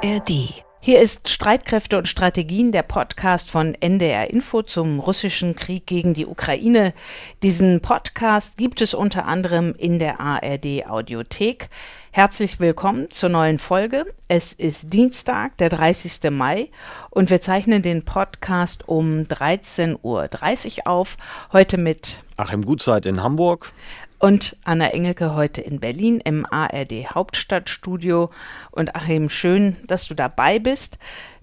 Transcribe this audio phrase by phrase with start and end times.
[0.00, 0.62] ARD.
[0.80, 6.26] Hier ist Streitkräfte und Strategien, der Podcast von NDR Info zum russischen Krieg gegen die
[6.26, 6.94] Ukraine.
[7.42, 11.68] Diesen Podcast gibt es unter anderem in der ARD Audiothek.
[12.12, 14.04] Herzlich willkommen zur neuen Folge.
[14.28, 16.30] Es ist Dienstag, der 30.
[16.30, 16.70] Mai
[17.10, 21.16] und wir zeichnen den Podcast um 13.30 Uhr auf.
[21.52, 23.72] Heute mit Achim Gutzeit in Hamburg
[24.18, 28.30] und Anna Engelke heute in Berlin im ARD Hauptstadtstudio.
[28.70, 30.98] Und Achim, schön, dass du dabei bist.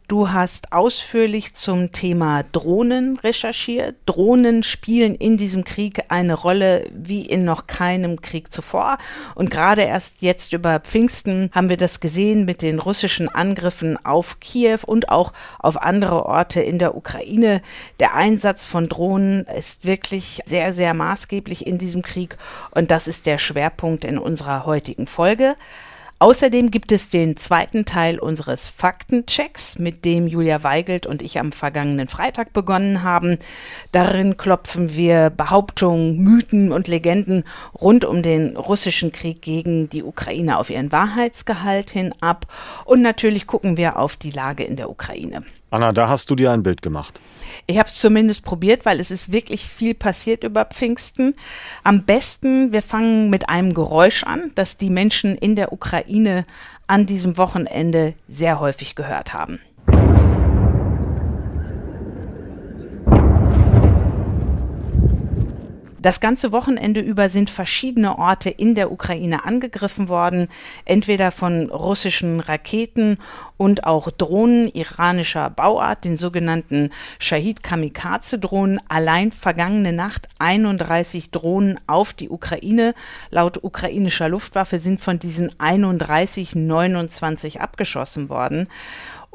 [0.08, 3.96] Du hast ausführlich zum Thema Drohnen recherchiert.
[4.06, 9.00] Drohnen spielen in diesem Krieg eine Rolle wie in noch keinem Krieg zuvor.
[9.34, 14.40] Und gerade erst jetzt über Pfingsten haben wir das gesehen mit den russischen Angriffen auf
[14.40, 17.64] Kiew und auch auf andere Orte in der Ukraine.
[18.00, 22.38] Der Einsatz von Drohnen ist wirklich sehr, sehr maßgeblich in diesem Krieg.
[22.70, 25.56] Und das ist der Schwerpunkt in unserer heutigen Folge.
[26.18, 31.52] Außerdem gibt es den zweiten Teil unseres Faktenchecks, mit dem Julia Weigelt und ich am
[31.52, 33.38] vergangenen Freitag begonnen haben.
[33.92, 37.44] Darin klopfen wir Behauptungen, Mythen und Legenden
[37.80, 42.48] rund um den russischen Krieg gegen die Ukraine auf ihren Wahrheitsgehalt hin ab.
[42.86, 45.44] Und natürlich gucken wir auf die Lage in der Ukraine.
[45.76, 47.20] Anna, da hast du dir ein Bild gemacht.
[47.68, 51.36] Ich habe es zumindest probiert, weil es ist wirklich viel passiert über Pfingsten.
[51.84, 56.46] Am besten, wir fangen mit einem Geräusch an, das die Menschen in der Ukraine
[56.88, 59.60] an diesem Wochenende sehr häufig gehört haben.
[66.06, 70.50] Das ganze Wochenende über sind verschiedene Orte in der Ukraine angegriffen worden,
[70.86, 73.18] entweder von russischen Raketen
[73.58, 78.80] und auch Drohnen iranischer Bauart, den sogenannten Shahid Kamikaze Drohnen.
[78.88, 82.94] Allein vergangene Nacht 31 Drohnen auf die Ukraine.
[83.32, 88.68] Laut ukrainischer Luftwaffe sind von diesen 31 29 abgeschossen worden.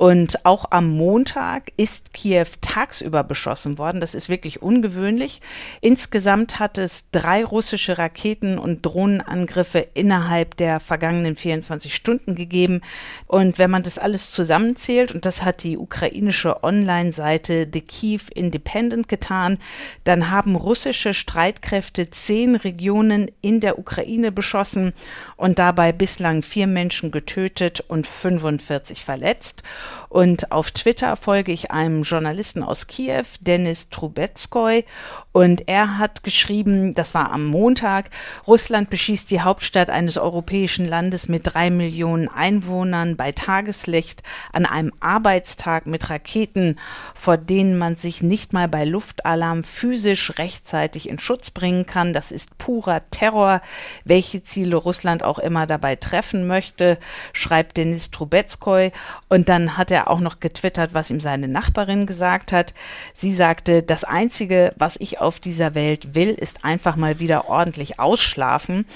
[0.00, 4.00] Und auch am Montag ist Kiew tagsüber beschossen worden.
[4.00, 5.42] Das ist wirklich ungewöhnlich.
[5.82, 12.80] Insgesamt hat es drei russische Raketen- und Drohnenangriffe innerhalb der vergangenen 24 Stunden gegeben.
[13.26, 19.06] Und wenn man das alles zusammenzählt, und das hat die ukrainische Online-Seite The Kiev Independent
[19.06, 19.58] getan,
[20.04, 24.94] dann haben russische Streitkräfte zehn Regionen in der Ukraine beschossen
[25.36, 29.62] und dabei bislang vier Menschen getötet und 45 verletzt.
[30.08, 34.84] Und auf Twitter folge ich einem Journalisten aus Kiew, Denis Trubetskoy,
[35.32, 38.10] und er hat geschrieben, das war am Montag,
[38.48, 44.92] Russland beschießt die Hauptstadt eines europäischen Landes mit drei Millionen Einwohnern bei Tageslicht an einem
[44.98, 46.80] Arbeitstag mit Raketen,
[47.14, 52.12] vor denen man sich nicht mal bei Luftalarm physisch rechtzeitig in Schutz bringen kann.
[52.12, 53.60] Das ist purer Terror,
[54.04, 56.98] welche Ziele Russland auch immer dabei treffen möchte,
[57.32, 58.90] schreibt Denis Trubetskoy.
[59.28, 62.74] Und dann hat er auch noch getwittert, was ihm seine Nachbarin gesagt hat.
[63.14, 67.98] Sie sagte, das Einzige, was ich auf dieser Welt will, ist einfach mal wieder ordentlich
[68.00, 68.86] ausschlafen.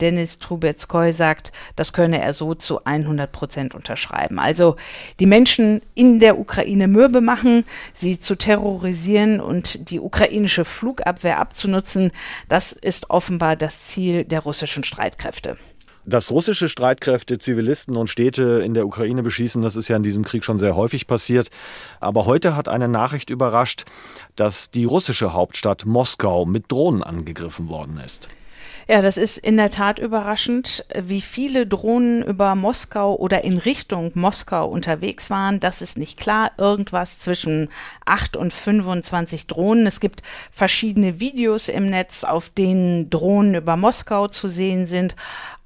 [0.00, 4.38] Dennis Trubetskoy sagt, das könne er so zu 100 Prozent unterschreiben.
[4.38, 4.76] Also
[5.20, 12.12] die Menschen in der Ukraine mürbe machen, sie zu terrorisieren und die ukrainische Flugabwehr abzunutzen,
[12.48, 15.56] das ist offenbar das Ziel der russischen Streitkräfte.
[16.06, 20.24] Dass russische Streitkräfte Zivilisten und Städte in der Ukraine beschießen, das ist ja in diesem
[20.24, 21.50] Krieg schon sehr häufig passiert.
[21.98, 23.84] Aber heute hat eine Nachricht überrascht,
[24.36, 28.28] dass die russische Hauptstadt Moskau mit Drohnen angegriffen worden ist.
[28.86, 34.10] Ja, das ist in der Tat überraschend, wie viele Drohnen über Moskau oder in Richtung
[34.14, 35.58] Moskau unterwegs waren.
[35.58, 36.50] Das ist nicht klar.
[36.58, 37.70] Irgendwas zwischen
[38.04, 39.86] 8 und 25 Drohnen.
[39.86, 45.16] Es gibt verschiedene Videos im Netz, auf denen Drohnen über Moskau zu sehen sind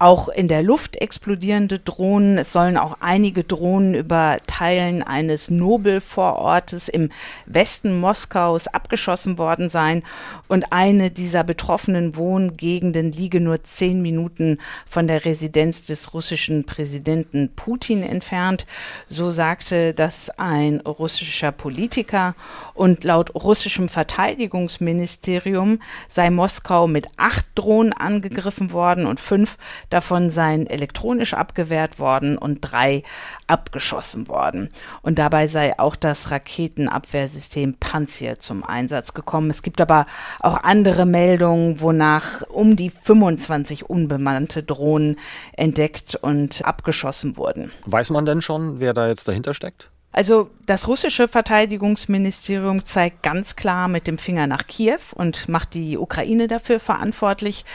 [0.00, 2.38] auch in der Luft explodierende Drohnen.
[2.38, 7.10] Es sollen auch einige Drohnen über Teilen eines Nobelvorortes im
[7.47, 10.04] Westen Moskaus abgeschossen worden sein.
[10.47, 17.50] Und eine dieser betroffenen Wohngegenden liege nur zehn Minuten von der Residenz des russischen Präsidenten
[17.56, 18.66] Putin entfernt.
[19.09, 22.36] So sagte das ein russischer Politiker.
[22.74, 29.59] Und laut russischem Verteidigungsministerium sei Moskau mit acht Drohnen angegriffen worden und fünf
[29.90, 33.02] davon seien elektronisch abgewehrt worden und drei
[33.46, 34.70] abgeschossen worden.
[35.02, 39.50] Und dabei sei auch das Raketenabwehrsystem Panzer zum Einsatz gekommen.
[39.50, 40.06] Es gibt aber
[40.40, 45.16] auch andere Meldungen, wonach um die 25 unbemannte Drohnen
[45.52, 47.70] entdeckt und abgeschossen wurden.
[47.86, 49.90] Weiß man denn schon, wer da jetzt dahinter steckt?
[50.10, 55.99] Also das russische Verteidigungsministerium zeigt ganz klar mit dem Finger nach Kiew und macht die
[55.99, 57.66] Ukraine dafür verantwortlich.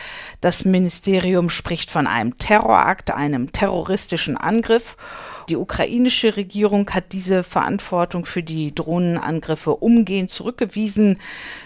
[0.42, 4.98] Das Ministerium spricht von einem Terrorakt, einem terroristischen Angriff
[5.50, 11.20] Die ukrainische Regierung hat diese Verantwortung für die Drohnenangriffe umgehend zurückgewiesen.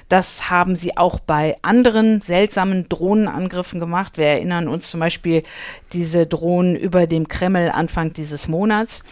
[0.09, 4.17] Das haben sie auch bei anderen seltsamen Drohnenangriffen gemacht.
[4.17, 5.43] Wir erinnern uns zum Beispiel
[5.91, 9.03] diese Drohnen über dem Kreml Anfang dieses Monats.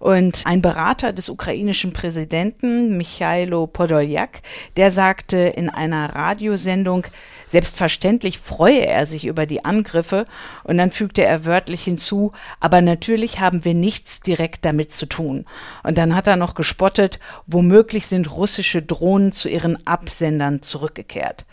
[0.00, 4.40] Und ein Berater des ukrainischen Präsidenten, Michailo Podoljak,
[4.78, 7.04] der sagte in einer Radiosendung,
[7.46, 10.24] selbstverständlich freue er sich über die Angriffe.
[10.64, 15.44] Und dann fügte er wörtlich hinzu, aber natürlich haben wir nichts direkt damit zu tun.
[15.82, 21.44] Und dann hat er noch gespottet, womöglich sind russische Drohnen zu ihren Absendern zurückgekehrt.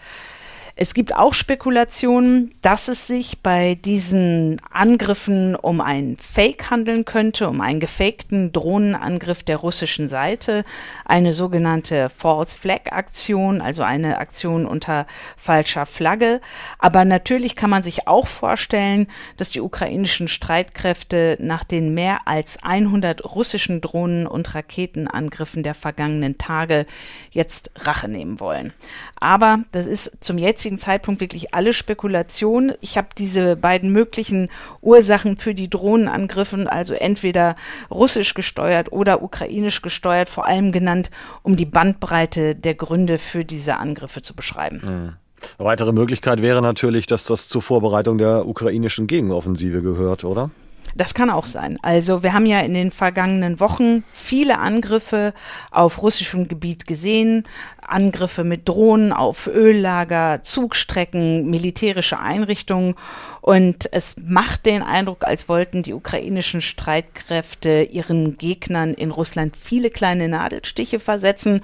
[0.79, 7.49] Es gibt auch Spekulationen, dass es sich bei diesen Angriffen um einen Fake handeln könnte,
[7.49, 10.63] um einen gefakten Drohnenangriff der russischen Seite,
[11.03, 16.41] eine sogenannte False Flag Aktion, also eine Aktion unter falscher Flagge.
[16.77, 22.61] Aber natürlich kann man sich auch vorstellen, dass die ukrainischen Streitkräfte nach den mehr als
[22.61, 26.85] 100 russischen Drohnen- und Raketenangriffen der vergangenen Tage
[27.31, 28.73] jetzt Rache nehmen wollen.
[29.19, 32.73] Aber das ist zum jetzigen jetzigen Zeitpunkt wirklich alle Spekulationen.
[32.81, 34.49] Ich habe diese beiden möglichen
[34.81, 37.55] Ursachen für die Drohnenangriffe, also entweder
[37.89, 41.09] russisch gesteuert oder ukrainisch gesteuert, vor allem genannt,
[41.41, 44.81] um die Bandbreite der Gründe für diese Angriffe zu beschreiben.
[44.83, 45.13] Mhm.
[45.57, 50.49] Eine weitere Möglichkeit wäre natürlich, dass das zur Vorbereitung der ukrainischen Gegenoffensive gehört, oder?
[50.95, 51.77] Das kann auch sein.
[51.83, 55.33] Also wir haben ja in den vergangenen Wochen viele Angriffe
[55.69, 57.43] auf russischem Gebiet gesehen.
[57.87, 62.95] Angriffe mit Drohnen auf Öllager, Zugstrecken, militärische Einrichtungen.
[63.41, 69.89] Und es macht den Eindruck, als wollten die ukrainischen Streitkräfte ihren Gegnern in Russland viele
[69.89, 71.63] kleine Nadelstiche versetzen.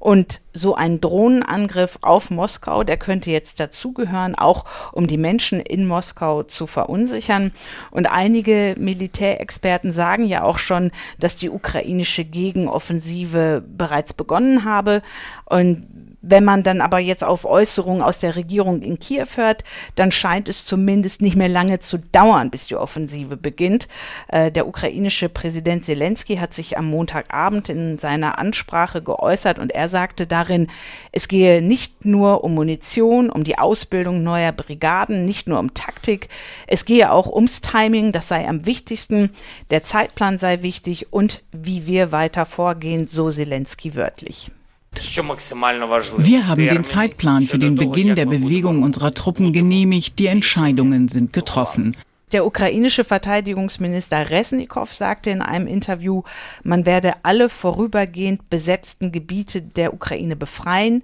[0.00, 5.86] Und so ein Drohnenangriff auf Moskau, der könnte jetzt dazugehören, auch um die Menschen in
[5.86, 7.52] Moskau zu verunsichern.
[7.90, 15.02] Und einige Militärexperten sagen ja auch schon, dass die ukrainische Gegenoffensive bereits begonnen habe.
[15.50, 15.86] Und
[16.22, 19.64] wenn man dann aber jetzt auf Äußerungen aus der Regierung in Kiew hört,
[19.94, 23.88] dann scheint es zumindest nicht mehr lange zu dauern, bis die Offensive beginnt.
[24.28, 29.88] Äh, der ukrainische Präsident Zelensky hat sich am Montagabend in seiner Ansprache geäußert und er
[29.88, 30.68] sagte darin,
[31.10, 36.28] es gehe nicht nur um Munition, um die Ausbildung neuer Brigaden, nicht nur um Taktik,
[36.66, 39.30] es gehe auch ums Timing, das sei am wichtigsten,
[39.70, 44.52] der Zeitplan sei wichtig und wie wir weiter vorgehen, so Zelensky wörtlich.
[44.92, 50.18] Wir haben den Zeitplan für den Beginn der Bewegung unserer Truppen genehmigt.
[50.18, 51.96] Die Entscheidungen sind getroffen.
[52.32, 56.22] Der ukrainische Verteidigungsminister Resnikow sagte in einem Interview,
[56.62, 61.02] man werde alle vorübergehend besetzten Gebiete der Ukraine befreien,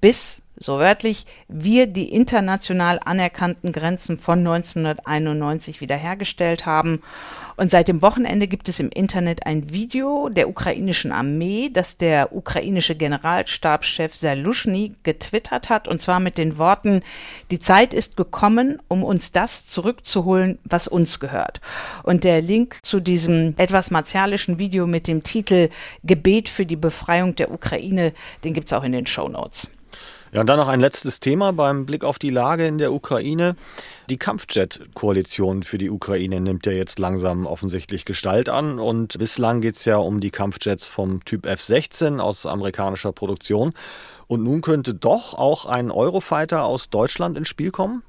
[0.00, 7.02] bis so wörtlich, wir die international anerkannten Grenzen von 1991 wiederhergestellt haben.
[7.56, 12.34] Und seit dem Wochenende gibt es im Internet ein Video der ukrainischen Armee, das der
[12.34, 17.02] ukrainische Generalstabschef Salushny getwittert hat, und zwar mit den Worten,
[17.50, 21.60] die Zeit ist gekommen, um uns das zurückzuholen, was uns gehört.
[22.02, 25.68] Und der Link zu diesem etwas martialischen Video mit dem Titel
[26.04, 28.12] Gebet für die Befreiung der Ukraine,
[28.44, 29.70] den gibt's auch in den Show Notes.
[30.32, 33.54] Ja, und dann noch ein letztes Thema beim Blick auf die Lage in der Ukraine.
[34.08, 38.78] Die Kampfjet-Koalition für die Ukraine nimmt ja jetzt langsam offensichtlich Gestalt an.
[38.78, 43.74] Und bislang geht es ja um die Kampfjets vom Typ F-16 aus amerikanischer Produktion.
[44.26, 48.02] Und nun könnte doch auch ein Eurofighter aus Deutschland ins Spiel kommen?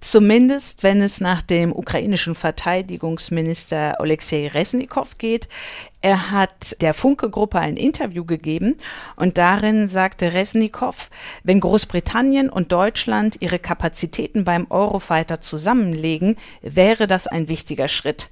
[0.00, 5.48] Zumindest, wenn es nach dem ukrainischen Verteidigungsminister Alexei Resnikow geht.
[6.04, 8.76] Er hat der Funke-Gruppe ein Interview gegeben
[9.14, 11.08] und darin sagte Resnikow,
[11.44, 18.30] wenn Großbritannien und Deutschland ihre Kapazitäten beim Eurofighter zusammenlegen, wäre das ein wichtiger Schritt.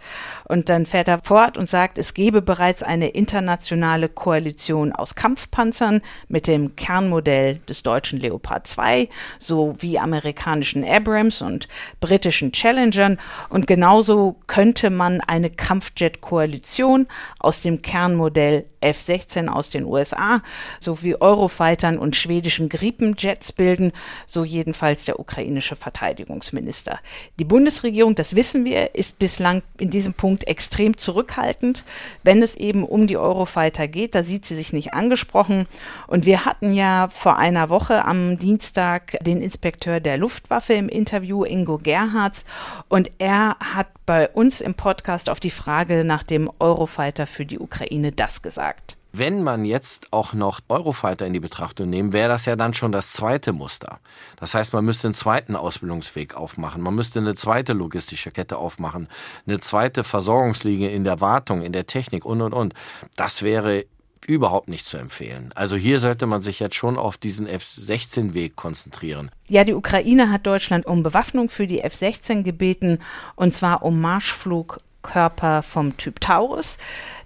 [0.48, 6.02] Und dann fährt er fort und sagt, es gebe bereits eine internationale Koalition aus Kampfpanzern
[6.26, 9.08] mit dem Kernmodell des deutschen Leopard 2
[9.38, 11.68] sowie amerikanischen Abrams und
[12.00, 13.20] britischen Challengern.
[13.48, 17.06] Und genauso könnte man eine Kampfjet-Koalition
[17.38, 20.42] aus dem Kernmodell F-16 aus den USA
[20.78, 23.92] sowie Eurofightern und schwedischen Gripenjets bilden,
[24.26, 26.98] so jedenfalls der ukrainische Verteidigungsminister.
[27.38, 31.84] Die Bundesregierung, das wissen wir, ist bislang in diesem Punkt extrem zurückhaltend,
[32.22, 34.14] wenn es eben um die Eurofighter geht.
[34.14, 35.66] Da sieht sie sich nicht angesprochen.
[36.06, 41.44] Und wir hatten ja vor einer Woche am Dienstag den Inspekteur der Luftwaffe im Interview,
[41.44, 42.44] Ingo Gerhards,
[42.88, 47.58] und er hat bei uns im Podcast auf die Frage nach dem Eurofighter für die
[47.58, 48.69] Ukraine das gesagt.
[49.12, 52.92] Wenn man jetzt auch noch Eurofighter in die Betrachtung nehmen, wäre das ja dann schon
[52.92, 53.98] das zweite Muster.
[54.38, 59.08] Das heißt, man müsste einen zweiten Ausbildungsweg aufmachen, man müsste eine zweite logistische Kette aufmachen,
[59.46, 62.74] eine zweite Versorgungslinie in der Wartung, in der Technik und und und.
[63.16, 63.84] Das wäre
[64.26, 65.50] überhaupt nicht zu empfehlen.
[65.54, 69.30] Also hier sollte man sich jetzt schon auf diesen F-16-Weg konzentrieren.
[69.48, 72.98] Ja, die Ukraine hat Deutschland um Bewaffnung für die F-16 gebeten,
[73.34, 76.78] und zwar um Marschflugkörper vom Typ Taurus.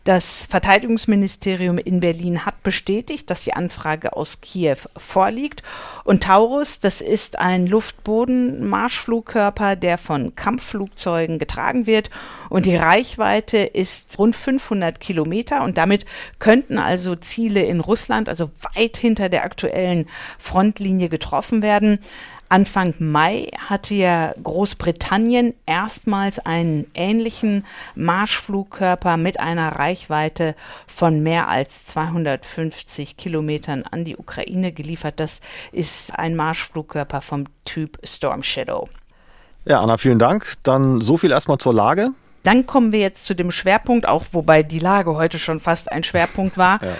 [0.04, 5.62] Das Verteidigungsministerium in Berlin hat bestätigt, dass die Anfrage aus Kiew vorliegt.
[6.04, 12.10] Und Taurus, das ist ein Luftboden-Marschflugkörper, der von Kampfflugzeugen getragen wird.
[12.50, 15.64] Und die Reichweite ist rund 500 Kilometer.
[15.64, 16.04] Und damit
[16.38, 20.04] könnten also Ziele in Russland, also weit hinter der aktuellen
[20.38, 21.98] Frontlinie getroffen werden.
[22.48, 30.54] Anfang Mai hatte ja Großbritannien erstmals einen ähnlichen Marschflugkörper mit einer Reichweite
[30.86, 35.20] von mehr als 250 Kilometern an die Ukraine geliefert.
[35.20, 35.40] Das
[35.72, 38.88] ist ein Marschflugkörper vom Typ Storm Shadow.
[39.64, 40.54] Ja, Anna, vielen Dank.
[40.62, 42.10] Dann so viel erstmal zur Lage.
[42.44, 46.04] Dann kommen wir jetzt zu dem Schwerpunkt, auch wobei die Lage heute schon fast ein
[46.04, 46.78] Schwerpunkt war.
[46.82, 46.92] Ja.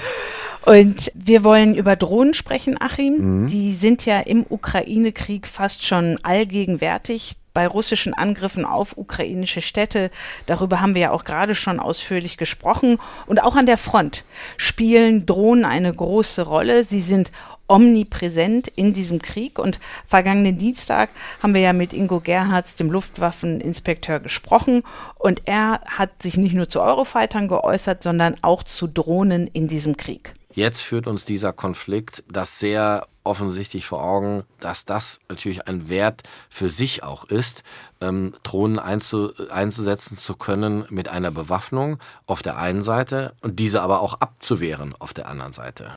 [0.64, 3.40] Und wir wollen über Drohnen sprechen, Achim.
[3.40, 3.46] Mhm.
[3.48, 10.10] Die sind ja im Ukraine-Krieg fast schon allgegenwärtig bei russischen Angriffen auf ukrainische Städte.
[10.46, 12.98] Darüber haben wir ja auch gerade schon ausführlich gesprochen.
[13.26, 14.24] Und auch an der Front
[14.56, 16.82] spielen Drohnen eine große Rolle.
[16.82, 17.30] Sie sind
[17.68, 19.58] omnipräsent in diesem Krieg.
[19.58, 21.10] Und vergangenen Dienstag
[21.42, 24.82] haben wir ja mit Ingo Gerhards, dem Luftwaffeninspekteur, gesprochen.
[25.16, 29.96] Und er hat sich nicht nur zu Eurofightern geäußert, sondern auch zu Drohnen in diesem
[29.96, 30.34] Krieg.
[30.54, 36.22] Jetzt führt uns dieser Konflikt das sehr offensichtlich vor Augen, dass das natürlich ein Wert
[36.48, 37.64] für sich auch ist,
[38.00, 43.82] ähm, Drohnen einzu, einzusetzen zu können mit einer Bewaffnung auf der einen Seite und diese
[43.82, 45.96] aber auch abzuwehren auf der anderen Seite.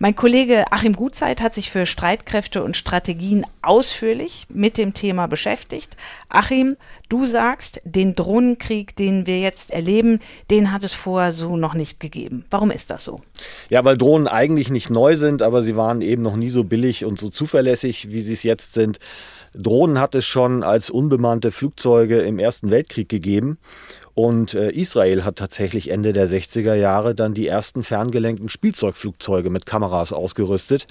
[0.00, 5.96] Mein Kollege Achim Gutzeit hat sich für Streitkräfte und Strategien ausführlich mit dem Thema beschäftigt.
[6.28, 6.76] Achim,
[7.08, 10.20] du sagst, den Drohnenkrieg, den wir jetzt erleben,
[10.52, 12.44] den hat es vorher so noch nicht gegeben.
[12.48, 13.18] Warum ist das so?
[13.70, 17.04] Ja, weil Drohnen eigentlich nicht neu sind, aber sie waren eben noch nie so billig
[17.04, 19.00] und so zuverlässig, wie sie es jetzt sind.
[19.52, 23.58] Drohnen hat es schon als unbemannte Flugzeuge im Ersten Weltkrieg gegeben.
[24.18, 29.64] Und äh, Israel hat tatsächlich Ende der 60er Jahre dann die ersten ferngelenkten Spielzeugflugzeuge mit
[29.64, 30.88] Kameras ausgerüstet.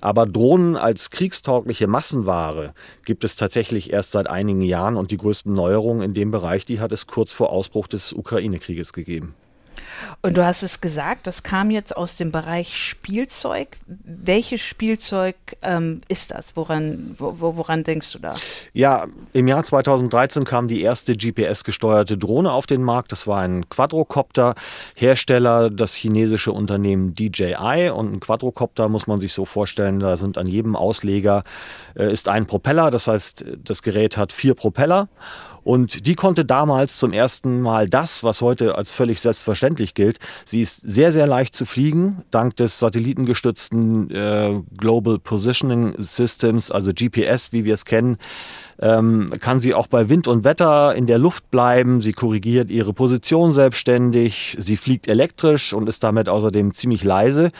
[0.00, 5.54] Aber Drohnen als kriegstaugliche Massenware gibt es tatsächlich erst seit einigen Jahren und die größten
[5.54, 9.36] Neuerungen in dem Bereich, die hat es kurz vor Ausbruch des Ukraine-Krieges gegeben.
[10.22, 13.76] Und du hast es gesagt, das kam jetzt aus dem Bereich Spielzeug.
[13.86, 16.56] Welches Spielzeug ähm, ist das?
[16.56, 18.34] Woran, wo, woran denkst du da?
[18.72, 23.12] Ja, im Jahr 2013 kam die erste GPS-gesteuerte Drohne auf den Markt.
[23.12, 24.54] Das war ein Quadrocopter.
[24.94, 27.90] Hersteller das chinesische Unternehmen DJI.
[27.94, 31.44] Und ein Quadrocopter muss man sich so vorstellen, da sind an jedem Ausleger
[31.94, 32.90] äh, ist ein Propeller.
[32.90, 35.08] Das heißt, das Gerät hat vier Propeller.
[35.66, 40.20] Und die konnte damals zum ersten Mal das, was heute als völlig selbstverständlich gilt.
[40.44, 46.92] Sie ist sehr, sehr leicht zu fliegen, dank des satellitengestützten äh, Global Positioning Systems, also
[46.94, 48.18] GPS, wie wir es kennen.
[48.78, 52.00] Ähm, kann sie auch bei Wind und Wetter in der Luft bleiben.
[52.00, 54.56] Sie korrigiert ihre Position selbstständig.
[54.60, 57.50] Sie fliegt elektrisch und ist damit außerdem ziemlich leise.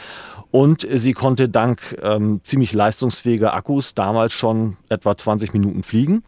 [0.49, 6.23] Und sie konnte dank ähm, ziemlich leistungsfähiger Akkus damals schon etwa 20 Minuten fliegen.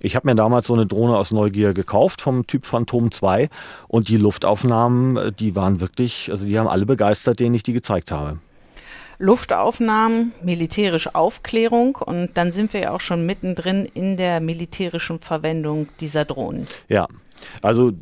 [0.00, 3.48] Ich habe mir damals so eine Drohne aus Neugier gekauft vom Typ Phantom 2
[3.88, 7.72] und die Luftaufnahmen, äh, die waren wirklich, also die haben alle begeistert, denen ich die
[7.72, 8.38] gezeigt habe.
[9.20, 15.88] Luftaufnahmen, militärische Aufklärung und dann sind wir ja auch schon mittendrin in der militärischen Verwendung
[16.00, 16.68] dieser Drohnen.
[16.88, 17.08] Ja,
[17.60, 17.92] also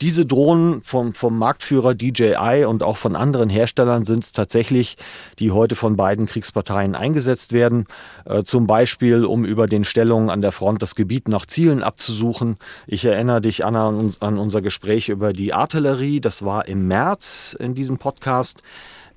[0.00, 4.96] diese Drohnen vom, vom Marktführer DJI und auch von anderen Herstellern sind es tatsächlich,
[5.38, 7.86] die heute von beiden Kriegsparteien eingesetzt werden.
[8.24, 12.56] Äh, zum Beispiel, um über den Stellungen an der Front das Gebiet nach Zielen abzusuchen.
[12.86, 16.20] Ich erinnere dich, Anna, an, an unser Gespräch über die Artillerie.
[16.20, 18.62] Das war im März in diesem Podcast.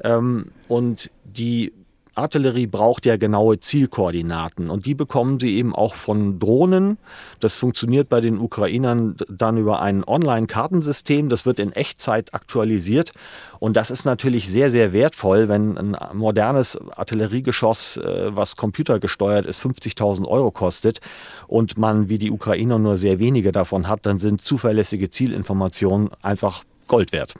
[0.04, 1.72] Ähm, und die
[2.16, 6.98] Artillerie braucht ja genaue Zielkoordinaten und die bekommen sie eben auch von Drohnen.
[7.40, 11.30] Das funktioniert bei den Ukrainern dann über ein Online-Kartensystem.
[11.30, 13.12] Das wird in Echtzeit aktualisiert
[13.60, 19.62] und das ist natürlich sehr, sehr wertvoll, wenn ein modernes Artilleriegeschoss, äh, was computergesteuert ist,
[19.62, 21.02] 50.000 Euro kostet
[21.48, 26.64] und man wie die Ukrainer nur sehr wenige davon hat, dann sind zuverlässige Zielinformationen einfach
[26.88, 27.36] Gold wert.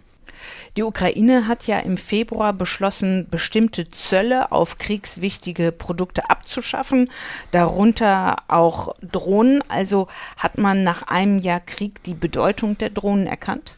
[0.76, 7.12] Die Ukraine hat ja im Februar beschlossen, bestimmte Zölle auf kriegswichtige Produkte abzuschaffen,
[7.52, 9.64] darunter auch Drohnen.
[9.70, 13.76] Also hat man nach einem Jahr Krieg die Bedeutung der Drohnen erkannt?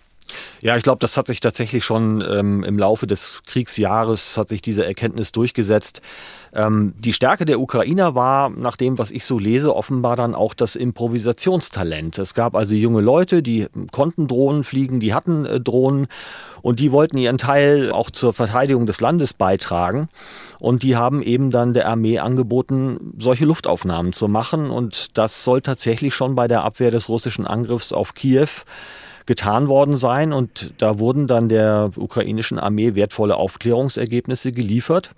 [0.61, 4.61] Ja, ich glaube, das hat sich tatsächlich schon ähm, im Laufe des Kriegsjahres hat sich
[4.61, 6.01] diese Erkenntnis durchgesetzt.
[6.53, 10.53] Ähm, die Stärke der Ukrainer war, nach dem, was ich so lese, offenbar dann auch
[10.53, 12.17] das Improvisationstalent.
[12.17, 16.07] Es gab also junge Leute, die konnten Drohnen fliegen, die hatten äh, Drohnen
[16.61, 20.09] und die wollten ihren Teil auch zur Verteidigung des Landes beitragen.
[20.59, 24.71] Und die haben eben dann der Armee angeboten, solche Luftaufnahmen zu machen.
[24.71, 28.47] Und das soll tatsächlich schon bei der Abwehr des russischen Angriffs auf Kiew
[29.25, 30.33] getan worden sein.
[30.33, 35.11] Und da wurden dann der ukrainischen Armee wertvolle Aufklärungsergebnisse geliefert.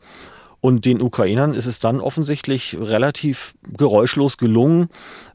[0.59, 4.89] Und den Ukrainern ist es dann offensichtlich relativ geräuschlos gelungen,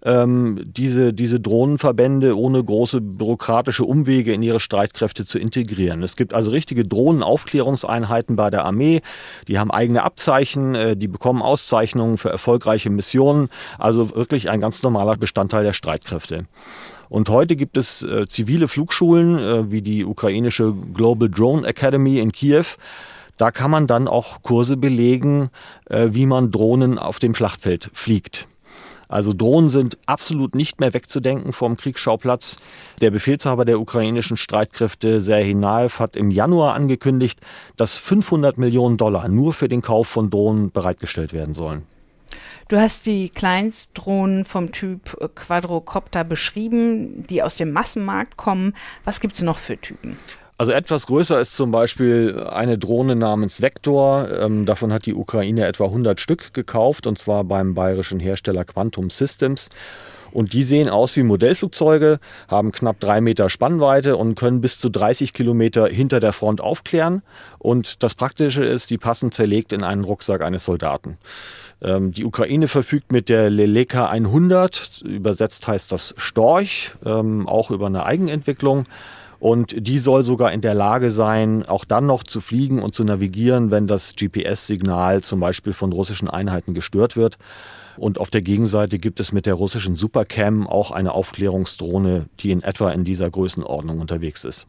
[0.04, 6.02] ähm, diese, diese Drohnenverbände ohne große bürokratische Umwege in ihre Streitkräfte zu integrieren.
[6.02, 9.00] Es gibt also richtige Drohnenaufklärungseinheiten bei der Armee.
[9.46, 13.48] Die haben eigene Abzeichen, äh, die bekommen Auszeichnungen für erfolgreiche Missionen.
[13.78, 16.46] Also wirklich ein ganz normaler Bestandteil der Streitkräfte.
[17.12, 22.32] Und heute gibt es äh, zivile Flugschulen äh, wie die ukrainische Global Drone Academy in
[22.32, 22.64] Kiew.
[23.36, 25.50] Da kann man dann auch Kurse belegen,
[25.90, 28.46] äh, wie man Drohnen auf dem Schlachtfeld fliegt.
[29.08, 32.56] Also Drohnen sind absolut nicht mehr wegzudenken vom Kriegsschauplatz.
[33.02, 37.40] Der Befehlshaber der ukrainischen Streitkräfte, Serhii Naev, hat im Januar angekündigt,
[37.76, 41.82] dass 500 Millionen Dollar nur für den Kauf von Drohnen bereitgestellt werden sollen.
[42.72, 48.72] Du hast die Kleinstdrohnen vom Typ Quadrocopter beschrieben, die aus dem Massenmarkt kommen.
[49.04, 50.16] Was gibt es noch für Typen?
[50.62, 54.28] Also etwas größer ist zum Beispiel eine Drohne namens Vector.
[54.30, 59.10] Ähm, davon hat die Ukraine etwa 100 Stück gekauft und zwar beim bayerischen Hersteller Quantum
[59.10, 59.70] Systems.
[60.30, 64.88] Und die sehen aus wie Modellflugzeuge, haben knapp drei Meter Spannweite und können bis zu
[64.88, 67.22] 30 Kilometer hinter der Front aufklären.
[67.58, 71.18] Und das Praktische ist, die passen zerlegt in einen Rucksack eines Soldaten.
[71.82, 77.86] Ähm, die Ukraine verfügt mit der Leleka 100, übersetzt heißt das Storch, ähm, auch über
[77.86, 78.84] eine Eigenentwicklung.
[79.42, 83.02] Und die soll sogar in der Lage sein, auch dann noch zu fliegen und zu
[83.02, 87.38] navigieren, wenn das GPS-Signal zum Beispiel von russischen Einheiten gestört wird.
[87.96, 92.62] Und auf der Gegenseite gibt es mit der russischen Supercam auch eine Aufklärungsdrohne, die in
[92.62, 94.68] etwa in dieser Größenordnung unterwegs ist.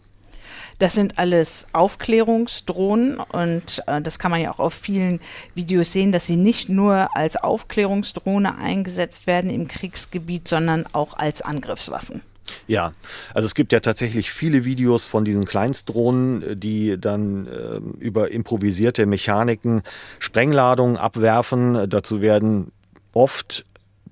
[0.80, 5.20] Das sind alles Aufklärungsdrohnen und äh, das kann man ja auch auf vielen
[5.54, 11.44] Videos sehen, dass sie nicht nur als Aufklärungsdrohne eingesetzt werden im Kriegsgebiet, sondern auch als
[11.44, 12.24] Angriffswaffen.
[12.68, 12.94] Ja,
[13.34, 19.06] also es gibt ja tatsächlich viele Videos von diesen Kleinstdrohnen, die dann äh, über improvisierte
[19.06, 19.84] Mechaniken
[20.20, 21.90] Sprengladungen abwerfen.
[21.90, 22.72] Dazu werden
[23.14, 23.66] oft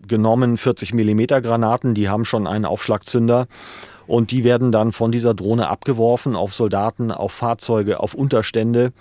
[0.07, 3.47] genommen 40 Millimeter Granaten, die haben schon einen Aufschlagzünder
[4.07, 8.93] und die werden dann von dieser Drohne abgeworfen auf Soldaten, auf Fahrzeuge, auf Unterstände.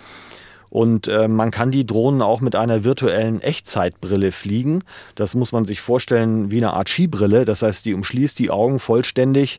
[0.70, 4.82] Und äh, man kann die Drohnen auch mit einer virtuellen Echtzeitbrille fliegen.
[5.16, 7.44] Das muss man sich vorstellen wie eine Art Skibrille.
[7.44, 9.58] Das heißt, die umschließt die Augen vollständig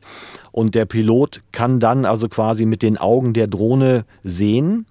[0.50, 4.86] und der Pilot kann dann also quasi mit den Augen der Drohne sehen.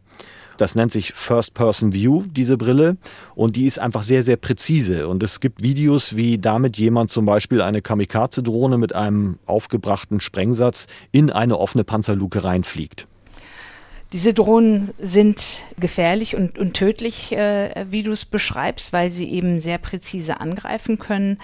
[0.57, 2.97] Das nennt sich First-Person View, diese Brille.
[3.33, 5.07] Und die ist einfach sehr, sehr präzise.
[5.07, 10.85] Und es gibt Videos, wie damit jemand zum Beispiel eine Kamikaze-Drohne mit einem aufgebrachten Sprengsatz
[11.11, 13.07] in eine offene Panzerluke reinfliegt.
[14.13, 19.61] Diese Drohnen sind gefährlich und, und tödlich, äh, wie du es beschreibst, weil sie eben
[19.61, 21.37] sehr präzise angreifen können.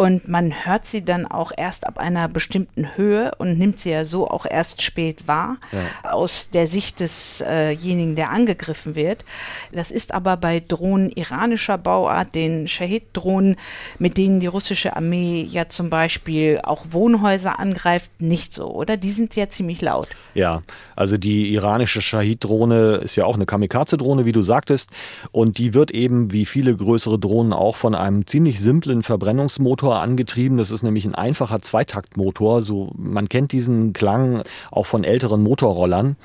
[0.00, 4.06] Und man hört sie dann auch erst ab einer bestimmten Höhe und nimmt sie ja
[4.06, 6.10] so auch erst spät wahr, ja.
[6.10, 9.26] aus der Sicht desjenigen, der angegriffen wird.
[9.72, 13.56] Das ist aber bei Drohnen iranischer Bauart, den Shahid-Drohnen,
[13.98, 18.96] mit denen die russische Armee ja zum Beispiel auch Wohnhäuser angreift, nicht so, oder?
[18.96, 20.08] Die sind ja ziemlich laut.
[20.32, 20.62] Ja,
[20.96, 24.88] also die iranische Shahid-Drohne ist ja auch eine Kamikaze-Drohne, wie du sagtest.
[25.30, 30.58] Und die wird eben, wie viele größere Drohnen auch, von einem ziemlich simplen Verbrennungsmotor angetrieben.
[30.58, 32.62] Das ist nämlich ein einfacher Zweitaktmotor.
[32.62, 36.16] So, man kennt diesen Klang auch von älteren Motorrollern.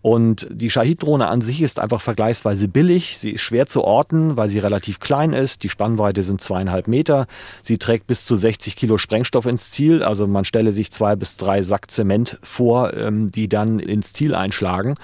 [0.00, 3.18] Und die Shahid-Drohne an sich ist einfach vergleichsweise billig.
[3.18, 5.64] Sie ist schwer zu orten, weil sie relativ klein ist.
[5.64, 7.26] Die Spannweite sind zweieinhalb Meter.
[7.62, 10.02] Sie trägt bis zu 60 Kilo Sprengstoff ins Ziel.
[10.04, 14.34] Also man stelle sich zwei bis drei Sack Zement vor, ähm, die dann ins Ziel
[14.34, 14.94] einschlagen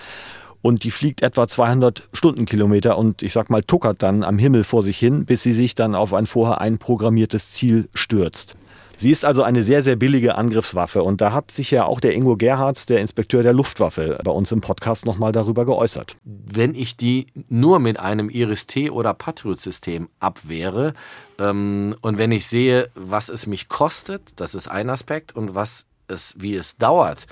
[0.65, 4.83] und die fliegt etwa 200 Stundenkilometer und ich sag mal tuckert dann am Himmel vor
[4.83, 8.57] sich hin, bis sie sich dann auf ein vorher einprogrammiertes Ziel stürzt.
[8.97, 11.03] Sie ist also eine sehr, sehr billige Angriffswaffe.
[11.03, 14.53] Und da hat sich ja auch der Ingo Gerhards, der Inspekteur der Luftwaffe, bei uns
[14.53, 16.17] im Podcast nochmal darüber geäußert.
[16.25, 20.95] Wenn ich die nur mit einem Iris-T oder Patriot-System abwehre
[21.39, 25.85] ähm, und wenn ich sehe, was es mich kostet, das ist ein Aspekt, und was
[26.09, 27.27] es, wie es dauert,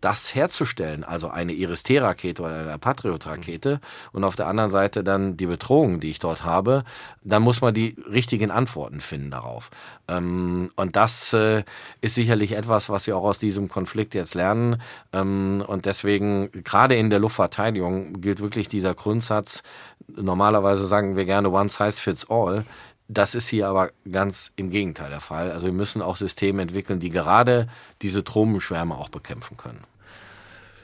[0.00, 3.80] das herzustellen, also eine Iris-T-Rakete oder eine Patriot-Rakete
[4.12, 6.84] und auf der anderen Seite dann die Bedrohung, die ich dort habe,
[7.22, 9.70] dann muss man die richtigen Antworten finden darauf.
[10.08, 11.64] Ähm, und das äh,
[12.00, 14.80] ist sicherlich etwas, was wir auch aus diesem Konflikt jetzt lernen.
[15.12, 19.62] Ähm, und deswegen, gerade in der Luftverteidigung, gilt wirklich dieser Grundsatz,
[20.08, 22.64] normalerweise sagen wir gerne One Size Fits All.
[23.08, 25.52] Das ist hier aber ganz im Gegenteil der Fall.
[25.52, 27.68] Also wir müssen auch Systeme entwickeln, die gerade
[28.02, 29.84] diese Tropenschwärme auch bekämpfen können.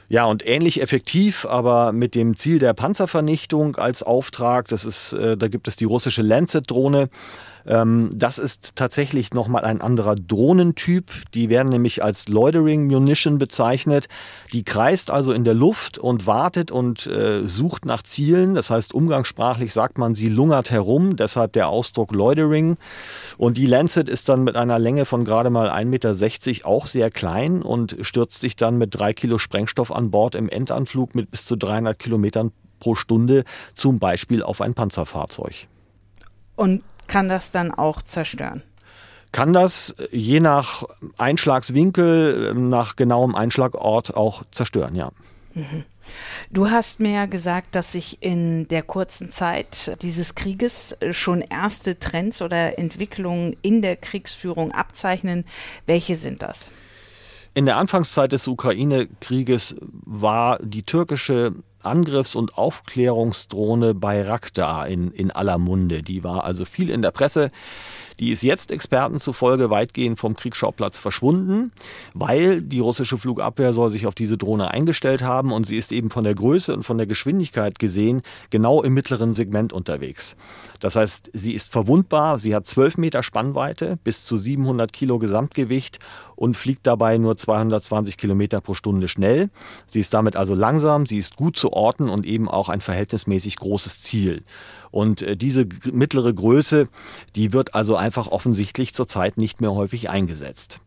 [0.08, 4.68] Ja, und ähnlich effektiv, aber mit dem Ziel der Panzervernichtung als Auftrag.
[4.68, 7.08] Das ist, äh, da gibt es die russische Lancet-Drohne.
[7.66, 11.10] Ähm, das ist tatsächlich nochmal ein anderer Drohnentyp.
[11.34, 14.08] Die werden nämlich als Loitering Munition bezeichnet.
[14.52, 18.54] Die kreist also in der Luft und wartet und äh, sucht nach Zielen.
[18.54, 22.76] Das heißt, umgangssprachlich sagt man, sie lungert herum, deshalb der Ausdruck Loitering.
[23.38, 27.10] Und die Lancet ist dann mit einer Länge von gerade mal 1,60 Meter auch sehr
[27.10, 31.44] klein und stürzt sich dann mit drei Kilo Sprengstoff an Bord im Endanflug mit bis
[31.44, 33.44] zu 300 Kilometern pro Stunde
[33.74, 35.68] zum Beispiel auf ein Panzerfahrzeug.
[36.56, 38.62] Und kann das dann auch zerstören?
[39.32, 40.84] Kann das je nach
[41.16, 45.10] Einschlagswinkel, nach genauem Einschlagort auch zerstören, ja.
[45.54, 45.84] Mhm.
[46.50, 51.98] Du hast mir ja gesagt, dass sich in der kurzen Zeit dieses Krieges schon erste
[51.98, 55.44] Trends oder Entwicklungen in der Kriegsführung abzeichnen.
[55.86, 56.70] Welche sind das?
[57.54, 65.58] In der Anfangszeit des Ukraine-Krieges war die türkische Angriffs- und Aufklärungsdrohne Bayraktar in, in aller
[65.58, 66.02] Munde.
[66.02, 67.50] Die war also viel in der Presse.
[68.20, 71.72] Die ist jetzt Experten zufolge weitgehend vom Kriegsschauplatz verschwunden,
[72.14, 76.10] weil die russische Flugabwehr soll sich auf diese Drohne eingestellt haben und sie ist eben
[76.10, 80.36] von der Größe und von der Geschwindigkeit gesehen genau im mittleren Segment unterwegs.
[80.78, 85.98] Das heißt, sie ist verwundbar, sie hat 12 Meter Spannweite, bis zu 700 Kilo Gesamtgewicht
[86.42, 89.48] und fliegt dabei nur 220 Kilometer pro Stunde schnell.
[89.86, 93.54] Sie ist damit also langsam, sie ist gut zu orten und eben auch ein verhältnismäßig
[93.54, 94.42] großes Ziel.
[94.90, 96.88] Und äh, diese mittlere Größe,
[97.36, 100.80] die wird also einfach offensichtlich zurzeit nicht mehr häufig eingesetzt.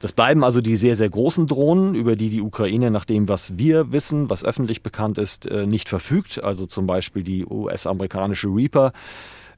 [0.00, 3.56] Das bleiben also die sehr, sehr großen Drohnen, über die die Ukraine nach dem, was
[3.58, 6.42] wir wissen, was öffentlich bekannt ist, äh, nicht verfügt.
[6.42, 8.92] Also zum Beispiel die US-amerikanische Reaper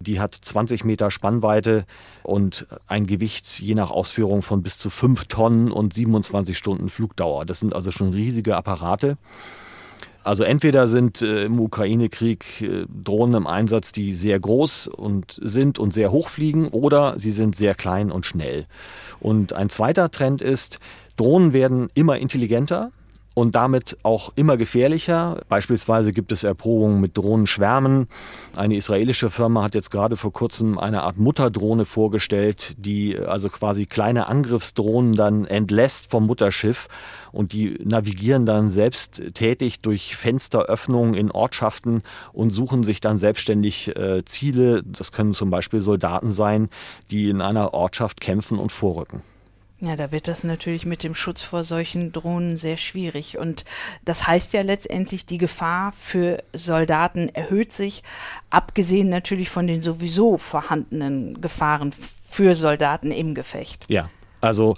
[0.03, 1.85] die hat 20 Meter Spannweite
[2.23, 7.45] und ein Gewicht je nach Ausführung von bis zu 5 Tonnen und 27 Stunden Flugdauer.
[7.45, 9.17] Das sind also schon riesige Apparate.
[10.25, 15.79] Also entweder sind äh, im Ukraine-Krieg äh, Drohnen im Einsatz, die sehr groß und sind
[15.79, 18.67] und sehr hoch fliegen, oder sie sind sehr klein und schnell.
[19.19, 20.79] Und ein zweiter Trend ist,
[21.17, 22.93] Drohnen werden immer intelligenter
[23.35, 25.41] und damit auch immer gefährlicher.
[25.49, 28.09] Beispielsweise gibt es Erprobungen mit Drohnenschwärmen.
[28.57, 33.87] Eine israelische Firma hat jetzt gerade vor kurzem eine Art Mutterdrohne vorgestellt, die also quasi
[33.87, 36.89] kleine Angriffsdrohnen dann entlässt vom Mutterschiff
[37.33, 43.97] und die navigieren dann selbst tätig durch Fensteröffnungen in Ortschaften und suchen sich dann selbstständig
[43.97, 44.83] äh, Ziele.
[44.85, 46.69] Das können zum Beispiel Soldaten sein,
[47.11, 49.23] die in einer Ortschaft kämpfen und vorrücken.
[49.85, 53.37] Ja, da wird das natürlich mit dem Schutz vor solchen Drohnen sehr schwierig.
[53.37, 53.65] Und
[54.05, 58.05] das heißt ja letztendlich, die Gefahr für Soldaten erhöht sich,
[58.49, 61.93] abgesehen natürlich von den sowieso vorhandenen Gefahren
[62.29, 63.87] für Soldaten im Gefecht.
[63.89, 64.09] Ja,
[64.41, 64.77] also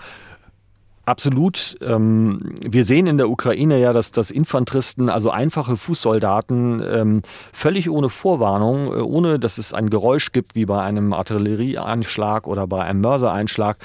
[1.07, 1.77] Absolut.
[1.83, 7.90] Ähm, wir sehen in der Ukraine ja, dass, dass Infanteristen, also einfache Fußsoldaten, ähm, völlig
[7.90, 12.85] ohne Vorwarnung, äh, ohne dass es ein Geräusch gibt, wie bei einem Artillerieeinschlag oder bei
[12.85, 13.77] einem Mörsereinschlag,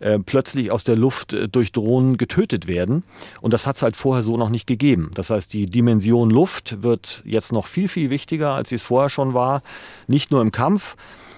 [0.00, 3.02] äh, plötzlich aus der Luft äh, durch Drohnen getötet werden.
[3.40, 5.10] Und das hat es halt vorher so noch nicht gegeben.
[5.14, 9.10] Das heißt, die Dimension Luft wird jetzt noch viel, viel wichtiger, als sie es vorher
[9.10, 9.62] schon war.
[10.06, 10.96] Nicht nur im Kampf,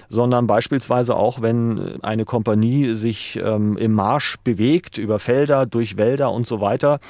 [0.08, 6.32] sondern beispielsweise auch, wenn eine Kompanie sich ähm, im Marsch bewegt, über Felder, durch Wälder
[6.32, 7.00] und so weiter.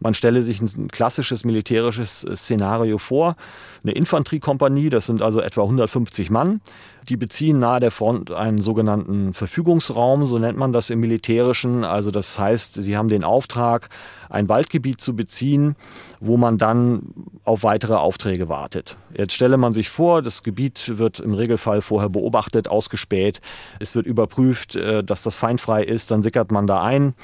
[0.00, 3.36] Man stelle sich ein klassisches militärisches Szenario vor.
[3.82, 6.60] Eine Infanteriekompanie, das sind also etwa 150 Mann,
[7.08, 11.84] die beziehen nahe der Front einen sogenannten Verfügungsraum, so nennt man das im Militärischen.
[11.84, 13.88] Also das heißt, sie haben den Auftrag,
[14.28, 15.76] ein Waldgebiet zu beziehen,
[16.20, 17.02] wo man dann
[17.44, 18.96] auf weitere Aufträge wartet.
[19.16, 23.40] Jetzt stelle man sich vor, das Gebiet wird im Regelfall vorher beobachtet, ausgespäht,
[23.78, 27.14] es wird überprüft, äh, dass das feindfrei ist, dann sickert man da ein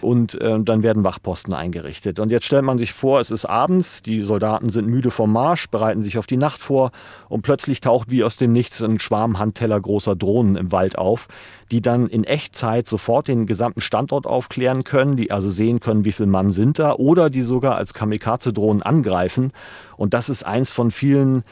[0.00, 2.18] und äh, dann werden Wachposten eingerichtet.
[2.18, 5.68] Und jetzt stellt man sich vor, es ist abends, die Soldaten sind müde vom Marsch,
[5.68, 6.90] bereiten sich auf die Nacht vor
[7.28, 11.28] und plötzlich taucht wie aus dem Nichts ein Schwarm Handteller großer Drohnen im Wald auf,
[11.70, 16.12] die dann in Echtzeit sofort den gesamten Standort aufklären können, die also sehen können, wie
[16.12, 19.52] viele Mann sind da oder die sogar als Kamikaze-Drohnen angreifen.
[19.96, 21.44] Und das ist eins von vielen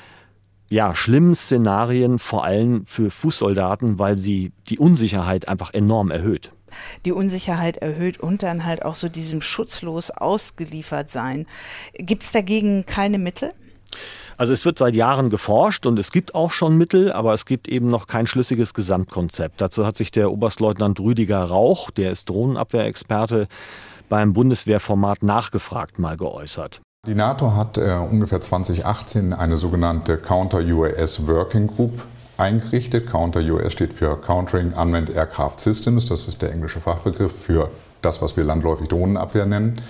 [0.70, 6.52] ja, schlimmen Szenarien, vor allem für Fußsoldaten, weil sie die Unsicherheit einfach enorm erhöht.
[7.04, 11.46] Die Unsicherheit erhöht und dann halt auch so diesem schutzlos ausgeliefert sein.
[11.94, 13.52] Gibt es dagegen keine Mittel?
[14.36, 17.66] Also es wird seit Jahren geforscht und es gibt auch schon Mittel, aber es gibt
[17.66, 19.60] eben noch kein schlüssiges Gesamtkonzept.
[19.60, 23.48] Dazu hat sich der Oberstleutnant Rüdiger Rauch, der ist Drohnenabwehrexperte,
[24.08, 26.80] beim Bundeswehrformat nachgefragt mal geäußert.
[27.06, 32.02] Die NATO hat äh, ungefähr 2018 eine sogenannte Counter-UAS Working Group
[32.38, 33.10] eingerichtet.
[33.10, 36.06] Counter-UAS steht für Countering Unmanned Aircraft Systems.
[36.06, 37.70] Das ist der englische Fachbegriff für
[38.00, 39.80] das, was wir landläufig Drohnenabwehr nennen.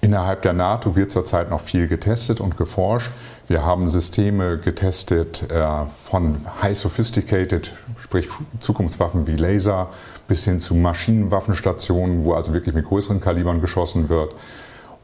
[0.00, 3.10] Innerhalb der NATO wird zurzeit noch viel getestet und geforscht.
[3.48, 5.66] Wir haben Systeme getestet äh,
[6.04, 8.28] von High Sophisticated, sprich
[8.60, 9.88] Zukunftswaffen wie Laser,
[10.28, 14.34] bis hin zu Maschinenwaffenstationen, wo also wirklich mit größeren Kalibern geschossen wird.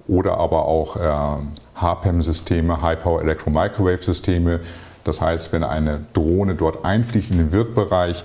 [0.08, 4.60] Oder aber auch äh, HPEM-Systeme, High Power Electro Microwave Systeme.
[5.06, 8.24] Das heißt, wenn eine Drohne dort einfliegt in den Wirkbereich,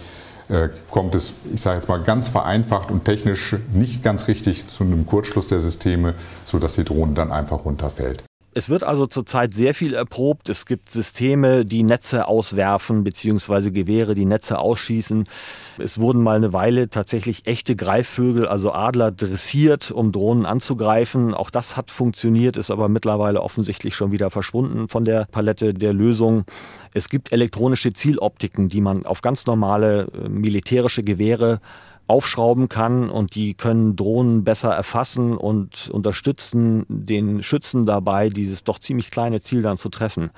[0.49, 4.83] äh, kommt es, ich sage jetzt mal ganz vereinfacht und technisch nicht ganz richtig zu
[4.83, 6.15] einem Kurzschluss der Systeme,
[6.45, 8.23] sodass die Drohne dann einfach runterfällt.
[8.53, 10.49] Es wird also zurzeit sehr viel erprobt.
[10.49, 15.23] Es gibt Systeme, die Netze auswerfen, beziehungsweise Gewehre, die Netze ausschießen.
[15.77, 21.33] Es wurden mal eine Weile tatsächlich echte Greifvögel, also Adler, dressiert, um Drohnen anzugreifen.
[21.33, 25.93] Auch das hat funktioniert, ist aber mittlerweile offensichtlich schon wieder verschwunden von der Palette der
[25.93, 26.43] Lösungen.
[26.93, 31.61] Es gibt elektronische Zieloptiken, die man auf ganz normale äh, militärische Gewehre
[32.07, 38.79] aufschrauben kann und die können Drohnen besser erfassen und unterstützen den Schützen dabei, dieses doch
[38.79, 40.31] ziemlich kleine Ziel dann zu treffen.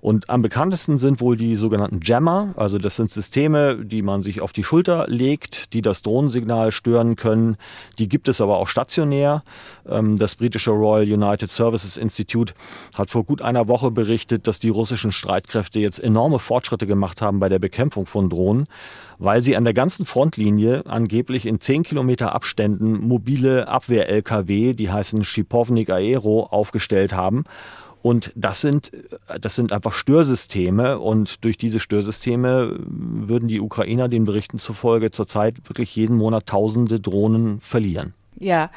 [0.00, 4.40] Und am bekanntesten sind wohl die sogenannten Jammer, also das sind Systeme, die man sich
[4.40, 7.56] auf die Schulter legt, die das Drohnensignal stören können.
[7.98, 9.42] Die gibt es aber auch stationär.
[9.88, 12.54] Ähm, das britische Royal United Services Institute
[12.96, 17.40] hat vor gut einer Woche berichtet, dass die russischen Streitkräfte jetzt enorme Fortschritte gemacht haben
[17.40, 18.66] bei der Bekämpfung von Drohnen
[19.18, 25.24] weil sie an der ganzen Frontlinie angeblich in 10 Kilometer Abständen mobile Abwehr-LKW, die heißen
[25.24, 27.44] Schipovnik Aero, aufgestellt haben.
[28.02, 28.92] Und das sind,
[29.40, 30.98] das sind einfach Störsysteme.
[30.98, 37.00] Und durch diese Störsysteme würden die Ukrainer den Berichten zufolge zurzeit wirklich jeden Monat tausende
[37.00, 38.14] Drohnen verlieren.
[38.40, 38.70] Ja,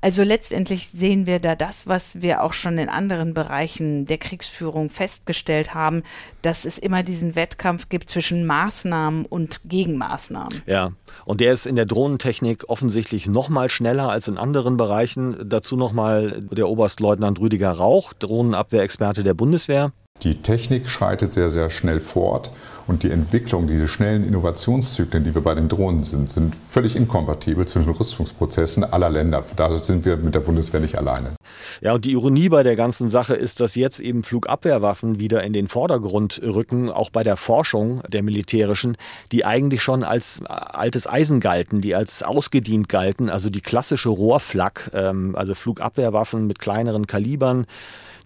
[0.00, 4.90] also letztendlich sehen wir da das, was wir auch schon in anderen Bereichen der Kriegsführung
[4.90, 6.02] festgestellt haben,
[6.42, 10.62] dass es immer diesen Wettkampf gibt zwischen Maßnahmen und Gegenmaßnahmen.
[10.66, 10.92] Ja,
[11.24, 15.48] und der ist in der Drohnentechnik offensichtlich noch mal schneller als in anderen Bereichen.
[15.48, 19.92] Dazu noch mal der Oberstleutnant Rüdiger Rauch, Drohnenabwehrexperte der Bundeswehr.
[20.22, 22.50] Die Technik schreitet sehr, sehr schnell fort
[22.86, 27.66] und die Entwicklung, diese schnellen Innovationszyklen, die wir bei den Drohnen sind, sind völlig inkompatibel
[27.66, 29.44] zu den Rüstungsprozessen aller Länder.
[29.56, 31.34] Da sind wir mit der Bundeswehr nicht alleine.
[31.80, 35.52] Ja, und die Ironie bei der ganzen Sache ist, dass jetzt eben Flugabwehrwaffen wieder in
[35.52, 38.96] den Vordergrund rücken, auch bei der Forschung der militärischen,
[39.32, 44.92] die eigentlich schon als altes Eisen galten, die als ausgedient galten, also die klassische Rohrflak,
[44.94, 47.66] ähm, also Flugabwehrwaffen mit kleineren Kalibern,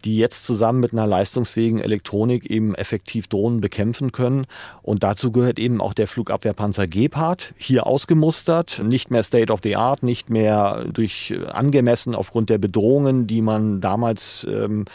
[0.04, 4.46] die jetzt zusammen mit einer leistungsfähigen Elektronik eben effektiv Drohnen bekämpfen können.
[4.82, 9.76] Und dazu gehört eben auch der Flugabwehrpanzer Gepard, hier ausgemustert, nicht mehr State of the
[9.76, 14.86] Art, nicht mehr durch äh, angemessen aufgrund der Bedrohungen, die man damals ähm,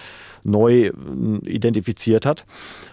[0.43, 0.91] neu äh,
[1.45, 2.45] identifiziert hat.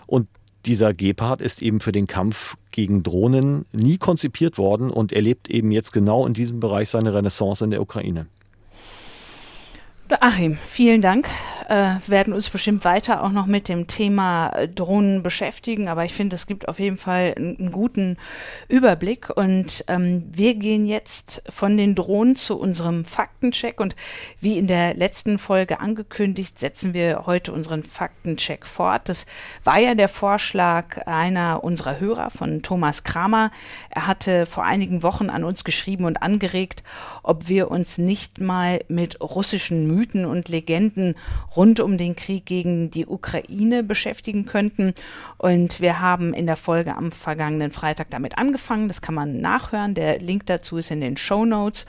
[0.07, 0.29] Und
[0.66, 5.72] dieser Gepard ist eben für den Kampf gegen Drohnen nie konzipiert worden und erlebt eben
[5.72, 8.27] jetzt genau in diesem Bereich seine Renaissance in der Ukraine.
[10.20, 11.29] Achim, vielen Dank
[11.72, 16.12] äh, werden uns bestimmt weiter auch noch mit dem Thema äh, Drohnen beschäftigen, aber ich
[16.12, 18.18] finde, es gibt auf jeden Fall einen, guten
[18.68, 23.96] Überblick und ähm, wir gehen jetzt von den Drohnen zu unserem Faktencheck und
[24.38, 29.08] wie in der letzten Folge angekündigt, setzen wir heute unseren Faktencheck fort.
[29.08, 29.24] Das
[29.64, 33.50] war ja der Vorschlag einer unserer Hörer von Thomas Kramer.
[33.88, 36.82] Er hatte vor einigen Wochen an uns geschrieben und angeregt,
[37.22, 41.14] ob wir uns nicht mal mit russischen Mythen und Legenden
[41.56, 44.94] rund um den Krieg gegen die Ukraine beschäftigen könnten.
[45.42, 48.87] Und wir haben in der Folge am vergangenen Freitag damit angefangen.
[48.87, 49.92] Das kann man nachhören.
[49.92, 51.85] Der Link dazu ist in den Show Notes.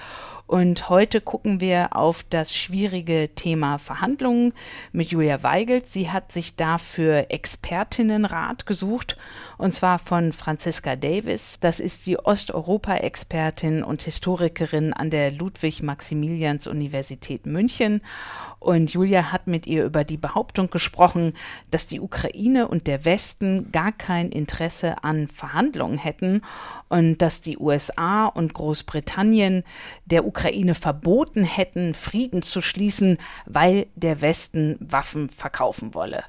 [0.45, 4.53] Und heute gucken wir auf das schwierige Thema Verhandlungen
[4.91, 5.87] mit Julia Weigelt.
[5.87, 9.17] Sie hat sich dafür Expertinnenrat gesucht,
[9.57, 11.59] und zwar von Franziska Davis.
[11.61, 18.01] Das ist die Osteuropa-Expertin und Historikerin an der Ludwig-Maximilians-Universität München.
[18.59, 21.33] Und Julia hat mit ihr über die Behauptung gesprochen,
[21.71, 26.41] dass die Ukraine und der Westen gar kein Interesse an Verhandlungen hätten
[26.89, 29.63] und dass die USA und Großbritannien
[30.05, 36.23] der Ukraine verboten hätten, Frieden zu schließen, weil der Westen Waffen verkaufen wolle.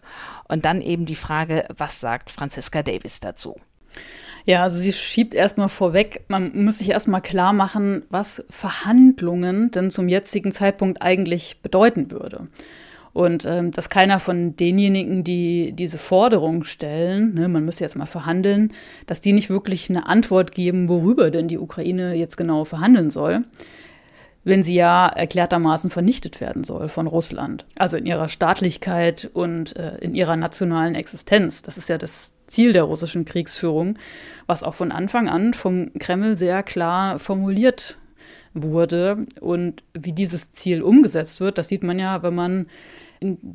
[0.49, 3.57] Und dann eben die Frage, was sagt Franziska Davis dazu?
[4.47, 9.91] Ja, also sie schiebt erstmal vorweg, man muss sich erstmal klar machen, was Verhandlungen denn
[9.91, 12.49] zum jetzigen Zeitpunkt eigentlich bedeuten würde.
[13.15, 18.07] Und ähm, dass keiner von denjenigen, die diese Forderung stellen, ne, man müsste jetzt mal
[18.07, 18.73] verhandeln,
[19.07, 23.45] dass die nicht wirklich eine Antwort geben, worüber denn die Ukraine jetzt genau verhandeln soll,
[24.43, 27.65] wenn sie ja erklärtermaßen vernichtet werden soll von Russland.
[27.77, 31.63] Also in ihrer Staatlichkeit und äh, in ihrer nationalen Existenz.
[31.63, 33.97] Das ist ja das Ziel der russischen Kriegsführung,
[34.49, 37.97] was auch von Anfang an vom Kreml sehr klar formuliert
[38.55, 39.27] wurde.
[39.41, 42.67] Und wie dieses Ziel umgesetzt wird, das sieht man ja, wenn man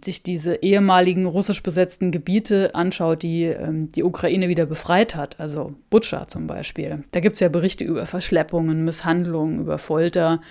[0.03, 5.73] sich diese ehemaligen russisch besetzten Gebiete anschaut, die ähm, die Ukraine wieder befreit hat, also
[5.89, 10.41] Butscha zum Beispiel, da gibt es ja Berichte über Verschleppungen, Misshandlungen, über Folter,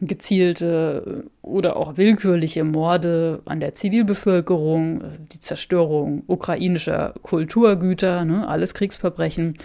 [0.00, 9.58] gezielte oder auch willkürliche Morde an der Zivilbevölkerung, die Zerstörung ukrainischer Kulturgüter, ne, alles Kriegsverbrechen.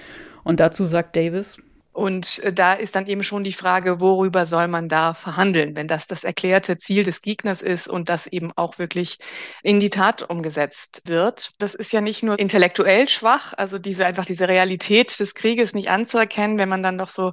[0.43, 1.57] Und dazu sagt Davis,
[1.95, 5.87] und äh, da ist dann eben schon die Frage, worüber soll man da verhandeln, wenn
[5.87, 9.17] das das erklärte Ziel des Gegners ist und das eben auch wirklich
[9.63, 11.53] in die Tat umgesetzt wird.
[11.57, 15.89] Das ist ja nicht nur intellektuell schwach, also diese einfach diese Realität des Krieges nicht
[15.89, 17.31] anzuerkennen, wenn man dann doch so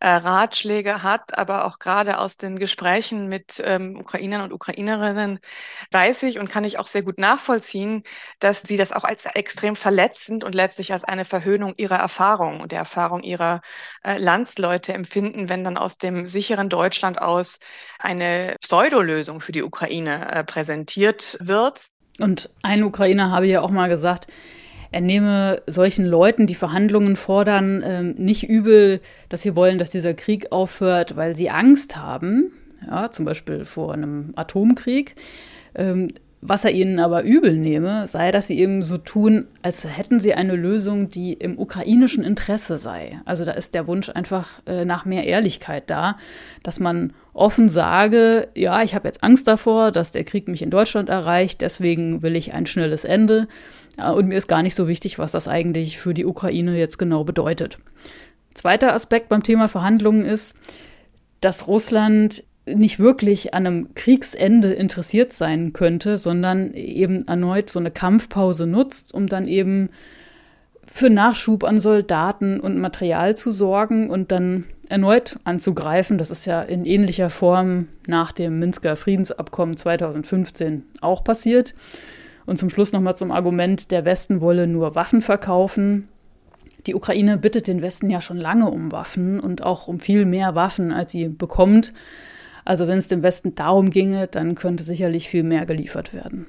[0.00, 5.38] äh, Ratschläge hat, aber auch gerade aus den Gesprächen mit ähm, Ukrainern und Ukrainerinnen
[5.90, 8.02] weiß ich und kann ich auch sehr gut nachvollziehen,
[8.40, 12.72] dass sie das auch als extrem verletzend und letztlich als eine Verhöhnung ihrer Erfahrung und
[12.72, 13.62] der Erfahrung ihrer
[14.04, 17.58] äh, Landsleute empfinden, wenn dann aus dem sicheren Deutschland aus
[17.98, 21.86] eine Pseudolösung für die Ukraine äh, präsentiert wird.
[22.18, 24.26] Und ein Ukrainer habe ja auch mal gesagt,
[24.90, 30.12] er nehme solchen Leuten, die Verhandlungen fordern, ähm, nicht übel, dass sie wollen, dass dieser
[30.12, 32.52] Krieg aufhört, weil sie Angst haben,
[32.86, 35.14] ja, zum Beispiel vor einem Atomkrieg,
[35.74, 36.08] ähm,
[36.44, 40.34] was er ihnen aber übel nehme, sei, dass sie eben so tun, als hätten sie
[40.34, 43.20] eine Lösung, die im ukrainischen Interesse sei.
[43.24, 46.18] Also da ist der Wunsch einfach äh, nach mehr Ehrlichkeit da,
[46.64, 50.70] dass man offen sage, ja, ich habe jetzt Angst davor, dass der Krieg mich in
[50.70, 53.46] Deutschland erreicht, deswegen will ich ein schnelles Ende.
[53.96, 57.22] Und mir ist gar nicht so wichtig, was das eigentlich für die Ukraine jetzt genau
[57.22, 57.78] bedeutet.
[58.54, 60.56] Zweiter Aspekt beim Thema Verhandlungen ist,
[61.40, 67.90] dass Russland nicht wirklich an einem Kriegsende interessiert sein könnte, sondern eben erneut so eine
[67.90, 69.90] Kampfpause nutzt, um dann eben
[70.86, 76.18] für Nachschub an Soldaten und Material zu sorgen und dann erneut anzugreifen.
[76.18, 81.74] Das ist ja in ähnlicher Form nach dem Minsker Friedensabkommen 2015 auch passiert.
[82.44, 86.08] Und zum Schluss nochmal zum Argument, der Westen wolle nur Waffen verkaufen.
[86.86, 90.54] Die Ukraine bittet den Westen ja schon lange um Waffen und auch um viel mehr
[90.54, 91.92] Waffen, als sie bekommt.
[92.64, 96.46] Also wenn es dem Westen darum ginge, dann könnte sicherlich viel mehr geliefert werden.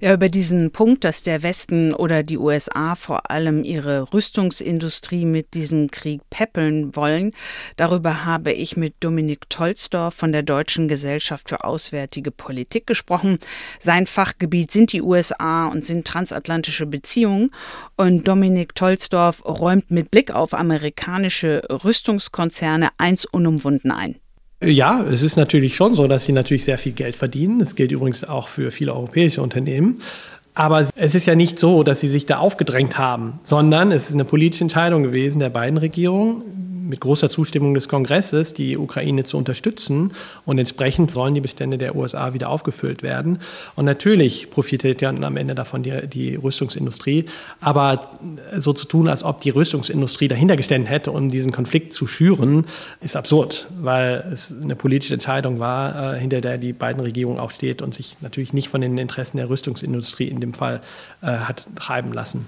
[0.00, 5.54] Ja, über diesen Punkt, dass der Westen oder die USA vor allem ihre Rüstungsindustrie mit
[5.54, 7.32] diesem Krieg peppeln wollen,
[7.76, 13.38] darüber habe ich mit Dominik Tolsdorf von der Deutschen Gesellschaft für Auswärtige Politik gesprochen.
[13.80, 17.50] Sein Fachgebiet sind die USA und sind transatlantische Beziehungen.
[17.96, 24.16] Und Dominik Tolsdorf räumt mit Blick auf amerikanische Rüstungskonzerne eins unumwunden ein.
[24.62, 27.58] Ja, es ist natürlich schon so, dass sie natürlich sehr viel Geld verdienen.
[27.58, 30.00] Das gilt übrigens auch für viele europäische Unternehmen.
[30.54, 34.14] Aber es ist ja nicht so, dass sie sich da aufgedrängt haben, sondern es ist
[34.14, 36.42] eine politische Entscheidung gewesen der beiden Regierungen,
[36.88, 40.12] mit großer Zustimmung des Kongresses die Ukraine zu unterstützen.
[40.44, 43.40] Und entsprechend sollen die Bestände der USA wieder aufgefüllt werden.
[43.74, 47.26] Und natürlich profitiert ja am Ende davon die, die Rüstungsindustrie.
[47.60, 48.10] Aber
[48.56, 52.66] so zu tun, als ob die Rüstungsindustrie dahinter gestanden hätte, um diesen Konflikt zu schüren,
[53.00, 57.50] ist absurd, weil es eine politische Entscheidung war, äh, hinter der die beiden Regierungen auch
[57.50, 60.80] steht und sich natürlich nicht von den Interessen der Rüstungsindustrie in dem Fall
[61.22, 62.46] äh, hat treiben lassen.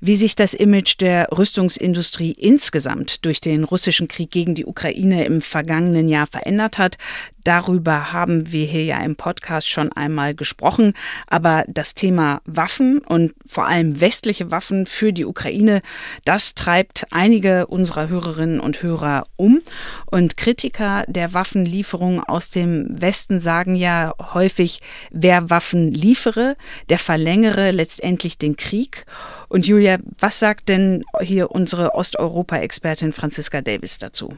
[0.00, 5.40] Wie sich das Image der Rüstungsindustrie insgesamt durch den russischen Krieg gegen die Ukraine im
[5.40, 6.98] vergangenen Jahr verändert hat,
[7.46, 10.94] Darüber haben wir hier ja im Podcast schon einmal gesprochen.
[11.28, 15.80] Aber das Thema Waffen und vor allem westliche Waffen für die Ukraine,
[16.24, 19.60] das treibt einige unserer Hörerinnen und Hörer um.
[20.06, 24.80] Und Kritiker der Waffenlieferungen aus dem Westen sagen ja häufig,
[25.12, 26.56] wer Waffen liefere,
[26.88, 29.06] der verlängere letztendlich den Krieg.
[29.48, 34.30] Und Julia, was sagt denn hier unsere Osteuropa-Expertin Franziska Davis dazu?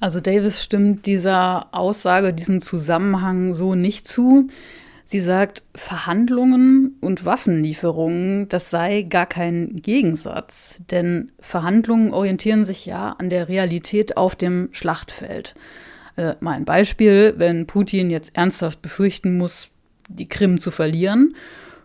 [0.00, 4.48] Also Davis stimmt dieser Aussage, diesem Zusammenhang so nicht zu.
[5.06, 13.14] Sie sagt, Verhandlungen und Waffenlieferungen, das sei gar kein Gegensatz, denn Verhandlungen orientieren sich ja
[13.18, 15.54] an der Realität auf dem Schlachtfeld.
[16.16, 19.68] Äh, mal ein Beispiel, wenn Putin jetzt ernsthaft befürchten muss,
[20.08, 21.34] die Krim zu verlieren,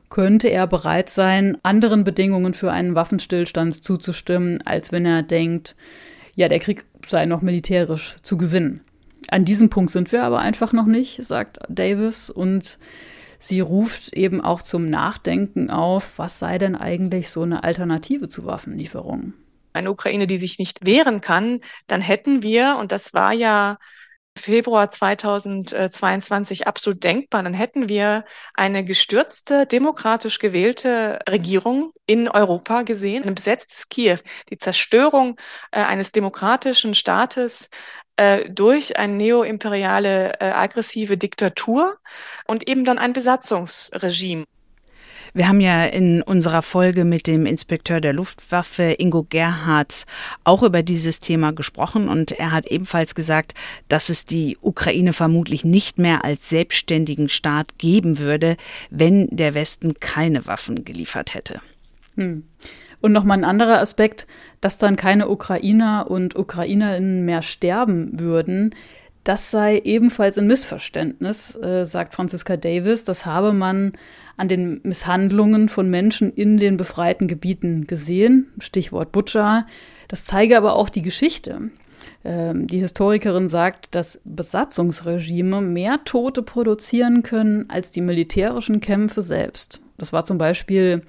[0.09, 5.75] könnte er bereit sein, anderen Bedingungen für einen Waffenstillstand zuzustimmen, als wenn er denkt,
[6.35, 8.81] ja, der Krieg sei noch militärisch zu gewinnen.
[9.29, 12.79] An diesem Punkt sind wir aber einfach noch nicht, sagt Davis, und
[13.37, 18.45] sie ruft eben auch zum Nachdenken auf, was sei denn eigentlich so eine Alternative zu
[18.45, 19.33] Waffenlieferungen?
[19.73, 23.77] Eine Ukraine, die sich nicht wehren kann, dann hätten wir, und das war ja
[24.39, 27.43] Februar 2022 absolut denkbar.
[27.43, 34.19] Dann hätten wir eine gestürzte, demokratisch gewählte Regierung in Europa gesehen, ein besetztes Kiew,
[34.49, 35.37] die Zerstörung
[35.71, 37.69] äh, eines demokratischen Staates
[38.15, 41.97] äh, durch eine neoimperiale, äh, aggressive Diktatur
[42.45, 44.45] und eben dann ein Besatzungsregime.
[45.33, 50.05] Wir haben ja in unserer Folge mit dem Inspekteur der Luftwaffe Ingo Gerhards
[50.43, 53.53] auch über dieses Thema gesprochen und er hat ebenfalls gesagt,
[53.87, 58.57] dass es die Ukraine vermutlich nicht mehr als selbstständigen Staat geben würde,
[58.89, 61.61] wenn der Westen keine Waffen geliefert hätte.
[62.15, 62.43] Hm.
[63.01, 64.27] Und nochmal ein anderer Aspekt,
[64.59, 68.75] dass dann keine Ukrainer und Ukrainerinnen mehr sterben würden,
[69.29, 73.03] das sei ebenfalls ein Missverständnis, äh, sagt Franziska Davis.
[73.03, 73.93] Das habe man
[74.37, 78.51] an den Misshandlungen von Menschen in den befreiten Gebieten gesehen.
[78.57, 79.67] Stichwort Butcher.
[80.07, 81.69] Das zeige aber auch die Geschichte.
[82.25, 89.79] Ähm, die Historikerin sagt, dass Besatzungsregime mehr Tote produzieren können als die militärischen Kämpfe selbst.
[89.99, 91.03] Das war zum Beispiel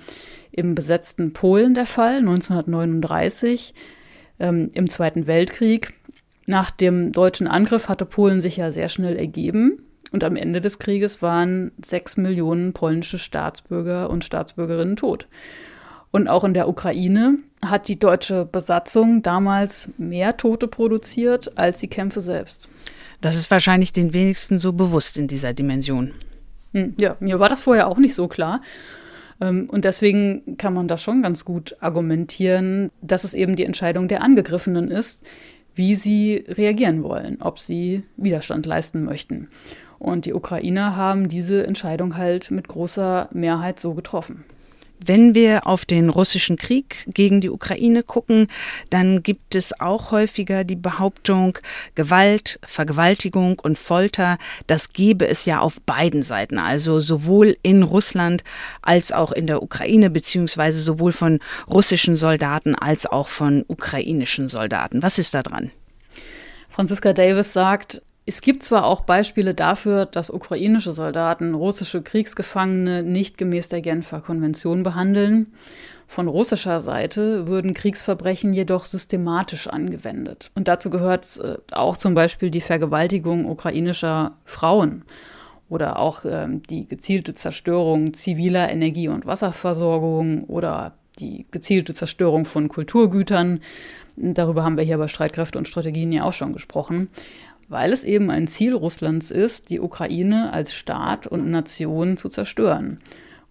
[0.52, 3.72] im besetzten Polen der Fall, 1939,
[4.40, 5.94] ähm, im Zweiten Weltkrieg.
[6.46, 9.82] Nach dem deutschen Angriff hatte Polen sich ja sehr schnell ergeben.
[10.12, 15.28] Und am Ende des Krieges waren sechs Millionen polnische Staatsbürger und Staatsbürgerinnen tot.
[16.10, 21.88] Und auch in der Ukraine hat die deutsche Besatzung damals mehr Tote produziert als die
[21.88, 22.68] Kämpfe selbst.
[23.20, 26.12] Das ist wahrscheinlich den wenigsten so bewusst in dieser Dimension.
[26.72, 28.62] Hm, ja, mir war das vorher auch nicht so klar.
[29.40, 34.08] Ähm, und deswegen kann man da schon ganz gut argumentieren, dass es eben die Entscheidung
[34.08, 35.24] der Angegriffenen ist,
[35.80, 39.48] wie sie reagieren wollen, ob sie Widerstand leisten möchten.
[39.98, 44.44] Und die Ukrainer haben diese Entscheidung halt mit großer Mehrheit so getroffen.
[45.04, 48.48] Wenn wir auf den russischen Krieg gegen die Ukraine gucken,
[48.90, 51.58] dann gibt es auch häufiger die Behauptung,
[51.94, 54.36] Gewalt, Vergewaltigung und Folter,
[54.66, 58.44] das gebe es ja auf beiden Seiten, also sowohl in Russland
[58.82, 65.02] als auch in der Ukraine, beziehungsweise sowohl von russischen Soldaten als auch von ukrainischen Soldaten.
[65.02, 65.70] Was ist da dran?
[66.68, 73.38] Franziska Davis sagt, es gibt zwar auch Beispiele dafür, dass ukrainische Soldaten russische Kriegsgefangene nicht
[73.38, 75.52] gemäß der Genfer Konvention behandeln.
[76.06, 80.52] Von russischer Seite würden Kriegsverbrechen jedoch systematisch angewendet.
[80.54, 85.02] Und dazu gehört äh, auch zum Beispiel die Vergewaltigung ukrainischer Frauen
[85.68, 92.68] oder auch äh, die gezielte Zerstörung ziviler Energie- und Wasserversorgung oder die gezielte Zerstörung von
[92.68, 93.58] Kulturgütern.
[94.14, 97.08] Darüber haben wir hier bei Streitkräfte und Strategien ja auch schon gesprochen
[97.70, 102.98] weil es eben ein Ziel Russlands ist, die Ukraine als Staat und Nation zu zerstören.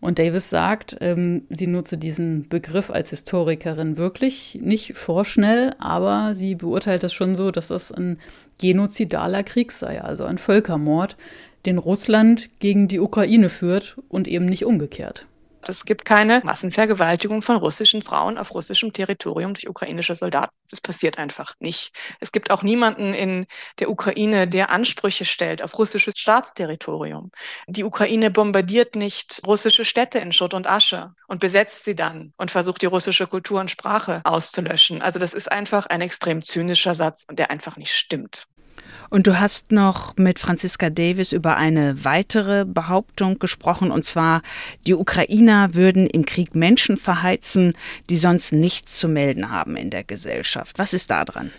[0.01, 6.55] Und Davis sagt, ähm, sie nutze diesen Begriff als Historikerin wirklich nicht vorschnell, aber sie
[6.55, 8.17] beurteilt es schon so, dass das ein
[8.59, 11.17] genozidaler Krieg sei, also ein Völkermord,
[11.65, 15.27] den Russland gegen die Ukraine führt und eben nicht umgekehrt.
[15.67, 20.53] Es gibt keine Massenvergewaltigung von russischen Frauen auf russischem Territorium durch ukrainische Soldaten.
[20.69, 21.91] Das passiert einfach nicht.
[22.19, 23.45] Es gibt auch niemanden in
[23.79, 27.31] der Ukraine, der Ansprüche stellt auf russisches Staatsterritorium.
[27.67, 32.51] Die Ukraine bombardiert nicht russische Städte in Schutt und Asche und besetzt sie dann und
[32.51, 35.01] versucht, die russische Kultur und Sprache auszulöschen.
[35.01, 38.47] Also das ist einfach ein extrem zynischer Satz, der einfach nicht stimmt.
[39.09, 44.41] Und du hast noch mit Franziska Davis über eine weitere Behauptung gesprochen, und zwar,
[44.85, 47.73] die Ukrainer würden im Krieg Menschen verheizen,
[48.09, 50.79] die sonst nichts zu melden haben in der Gesellschaft.
[50.79, 51.51] Was ist da dran?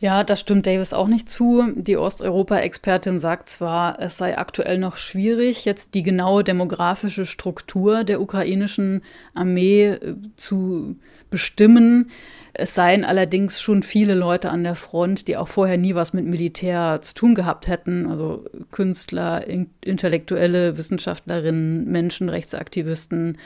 [0.00, 1.72] Ja, das stimmt Davis auch nicht zu.
[1.76, 8.20] Die Osteuropa-Expertin sagt zwar, es sei aktuell noch schwierig, jetzt die genaue demografische Struktur der
[8.20, 9.02] ukrainischen
[9.34, 10.96] Armee äh, zu
[11.30, 12.10] bestimmen.
[12.56, 16.24] Es seien allerdings schon viele Leute an der Front, die auch vorher nie was mit
[16.24, 18.06] Militär zu tun gehabt hätten.
[18.08, 19.44] Also Künstler,
[19.80, 23.38] Intellektuelle, Wissenschaftlerinnen, Menschenrechtsaktivisten,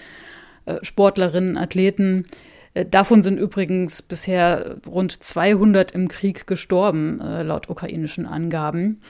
[0.67, 2.27] äh, Sportlerinnen, Athleten.
[2.75, 9.01] Äh, davon sind übrigens bisher rund 200 im Krieg gestorben, äh, laut ukrainischen Angaben.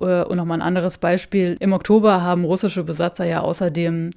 [0.00, 1.56] Äh, und nochmal ein anderes Beispiel.
[1.60, 4.10] Im Oktober haben russische Besatzer ja außerdem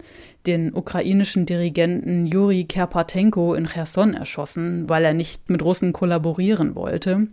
[0.45, 7.27] den ukrainischen Dirigenten Juri Kerpatenko in Cherson erschossen, weil er nicht mit Russen kollaborieren wollte.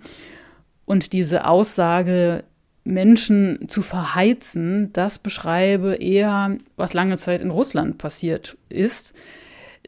[0.84, 2.44] Und diese Aussage,
[2.84, 9.14] Menschen zu verheizen, das beschreibe eher, was lange Zeit in Russland passiert ist.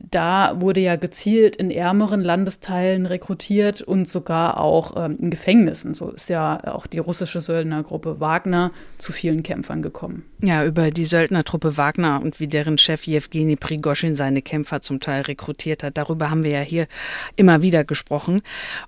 [0.01, 5.95] Da wurde ja gezielt in ärmeren Landesteilen rekrutiert und sogar auch ähm, in Gefängnissen.
[5.95, 10.25] So ist ja auch die russische Söldnergruppe Wagner zu vielen Kämpfern gekommen.
[10.43, 15.23] Ja, über die Söldnertruppe Wagner und wie deren Chef Jewgeni Prigoschin seine Kämpfer zum Teil
[15.23, 15.97] rekrutiert hat.
[15.97, 16.89] Darüber haben wir ja hier
[17.37, 18.43] immer wieder gesprochen.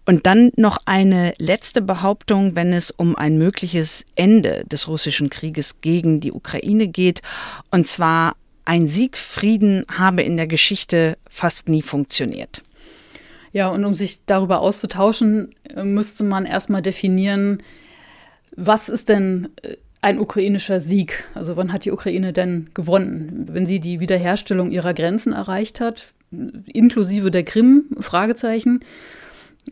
[0.06, 5.80] Und dann noch eine letzte Behauptung, wenn es um ein mögliches Ende des russischen Krieges
[5.80, 7.22] gegen die Ukraine geht.
[7.70, 8.34] Und zwar
[8.66, 12.62] ein Siegfrieden habe in der Geschichte fast nie funktioniert.
[13.52, 17.62] Ja, und um sich darüber auszutauschen, äh, müsste man erstmal definieren,
[18.54, 21.24] was ist denn äh, ein ukrainischer Sieg?
[21.34, 23.48] Also wann hat die Ukraine denn gewonnen?
[23.50, 26.12] Wenn sie die Wiederherstellung ihrer Grenzen erreicht hat,
[26.66, 28.80] inklusive der Krim, Fragezeichen.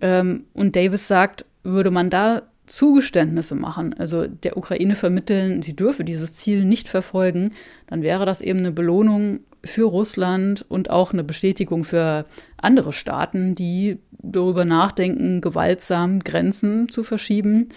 [0.00, 6.04] Ähm, und Davis sagt, würde man da Zugeständnisse machen, also der Ukraine vermitteln, sie dürfe
[6.04, 7.52] dieses Ziel nicht verfolgen,
[7.86, 13.54] dann wäre das eben eine Belohnung für Russland und auch eine Bestätigung für andere Staaten,
[13.54, 17.68] die darüber nachdenken, gewaltsam Grenzen zu verschieben.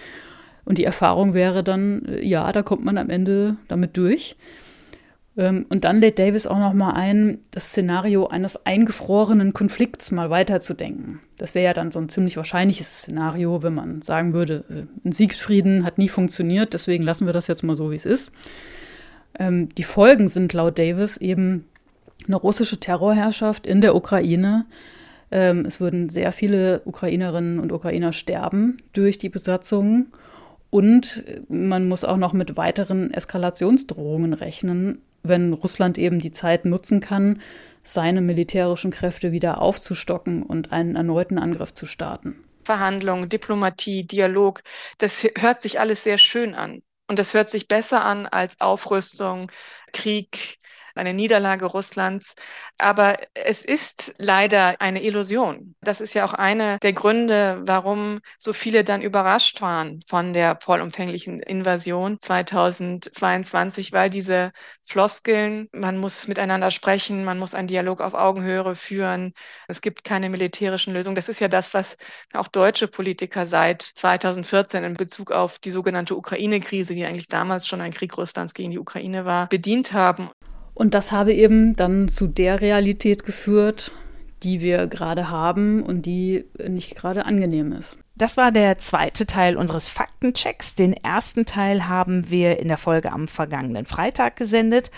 [0.66, 4.36] Und die Erfahrung wäre dann, ja, da kommt man am Ende damit durch.
[5.38, 10.30] Ähm, und dann lädt Davis auch noch mal ein, das Szenario eines eingefrorenen Konflikts mal
[10.30, 11.20] weiterzudenken.
[11.38, 15.12] Das wäre ja dann so ein ziemlich wahrscheinliches Szenario, wenn man sagen würde, äh, ein
[15.12, 18.32] Siegsfrieden hat nie funktioniert, deswegen lassen wir das jetzt mal so, wie es ist.
[19.38, 21.66] Ähm, die Folgen sind laut Davis eben
[22.26, 24.66] eine russische Terrorherrschaft in der Ukraine.
[25.30, 30.08] Ähm, es würden sehr viele Ukrainerinnen und Ukrainer sterben durch die Besatzung.
[30.70, 37.02] Und man muss auch noch mit weiteren Eskalationsdrohungen rechnen, wenn Russland eben die Zeit nutzen
[37.02, 37.42] kann,
[37.84, 42.44] seine militärischen Kräfte wieder aufzustocken und einen erneuten Angriff zu starten.
[42.66, 44.62] Verhandlungen, Diplomatie, Dialog,
[44.98, 46.82] das hört sich alles sehr schön an.
[47.08, 49.50] Und das hört sich besser an als Aufrüstung,
[49.94, 50.58] Krieg,
[50.98, 52.36] eine Niederlage Russlands.
[52.78, 55.76] Aber es ist leider eine Illusion.
[55.82, 60.58] Das ist ja auch einer der Gründe, warum so viele dann überrascht waren von der
[60.62, 64.52] vollumfänglichen Invasion 2022, weil diese
[64.86, 69.34] Floskeln, man muss miteinander sprechen, man muss einen Dialog auf Augenhöhe führen,
[69.68, 71.16] es gibt keine militärischen Lösungen.
[71.16, 71.98] Das ist ja das, was
[72.34, 77.82] auch deutsche Politiker seit 2014 in Bezug auf die sogenannte Ukraine-Krise, die eigentlich damals schon
[77.82, 80.30] ein Krieg Russlands gegen die Ukraine war, bedient haben.
[80.78, 83.94] Und das habe eben dann zu der Realität geführt,
[84.44, 87.98] die wir gerade haben und die nicht gerade angenehm ist.
[88.18, 90.74] Das war der zweite Teil unseres Faktenchecks.
[90.74, 94.90] Den ersten Teil haben wir in der Folge am vergangenen Freitag gesendet.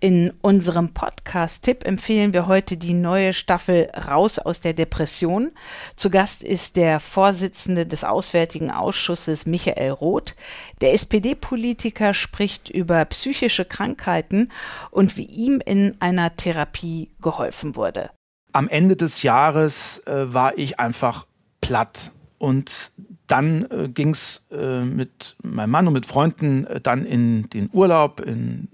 [0.03, 5.51] In unserem Podcast-Tipp empfehlen wir heute die neue Staffel Raus aus der Depression.
[5.95, 10.35] Zu Gast ist der Vorsitzende des Auswärtigen Ausschusses Michael Roth.
[10.81, 14.51] Der SPD-Politiker spricht über psychische Krankheiten
[14.89, 18.09] und wie ihm in einer Therapie geholfen wurde.
[18.53, 21.27] Am Ende des Jahres äh, war ich einfach
[21.61, 22.91] platt und
[23.27, 27.69] dann äh, ging es äh, mit meinem Mann und mit Freunden äh, dann in den
[27.71, 28.67] Urlaub, in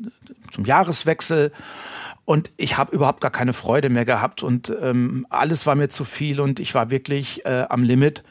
[0.57, 1.51] zum Jahreswechsel
[2.25, 6.03] und ich habe überhaupt gar keine Freude mehr gehabt und ähm, alles war mir zu
[6.03, 8.23] viel und ich war wirklich äh, am Limit.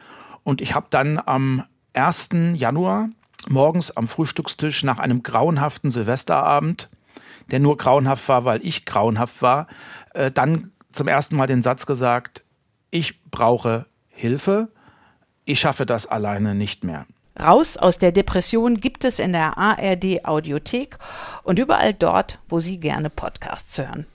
[0.42, 1.62] Und ich habe dann am
[1.94, 2.30] 1.
[2.54, 3.08] Januar
[3.48, 6.90] morgens am Frühstückstisch nach einem grauenhaften Silvesterabend,
[7.52, 9.68] der nur grauenhaft war, weil ich grauenhaft war,
[10.14, 12.44] äh, dann zum ersten Mal den Satz gesagt,
[12.90, 14.68] ich brauche Hilfe,
[15.44, 17.06] ich schaffe das alleine nicht mehr.
[17.38, 20.98] Raus aus der Depression gibt es in der ARD Audiothek
[21.42, 24.06] und überall dort, wo Sie gerne Podcasts hören.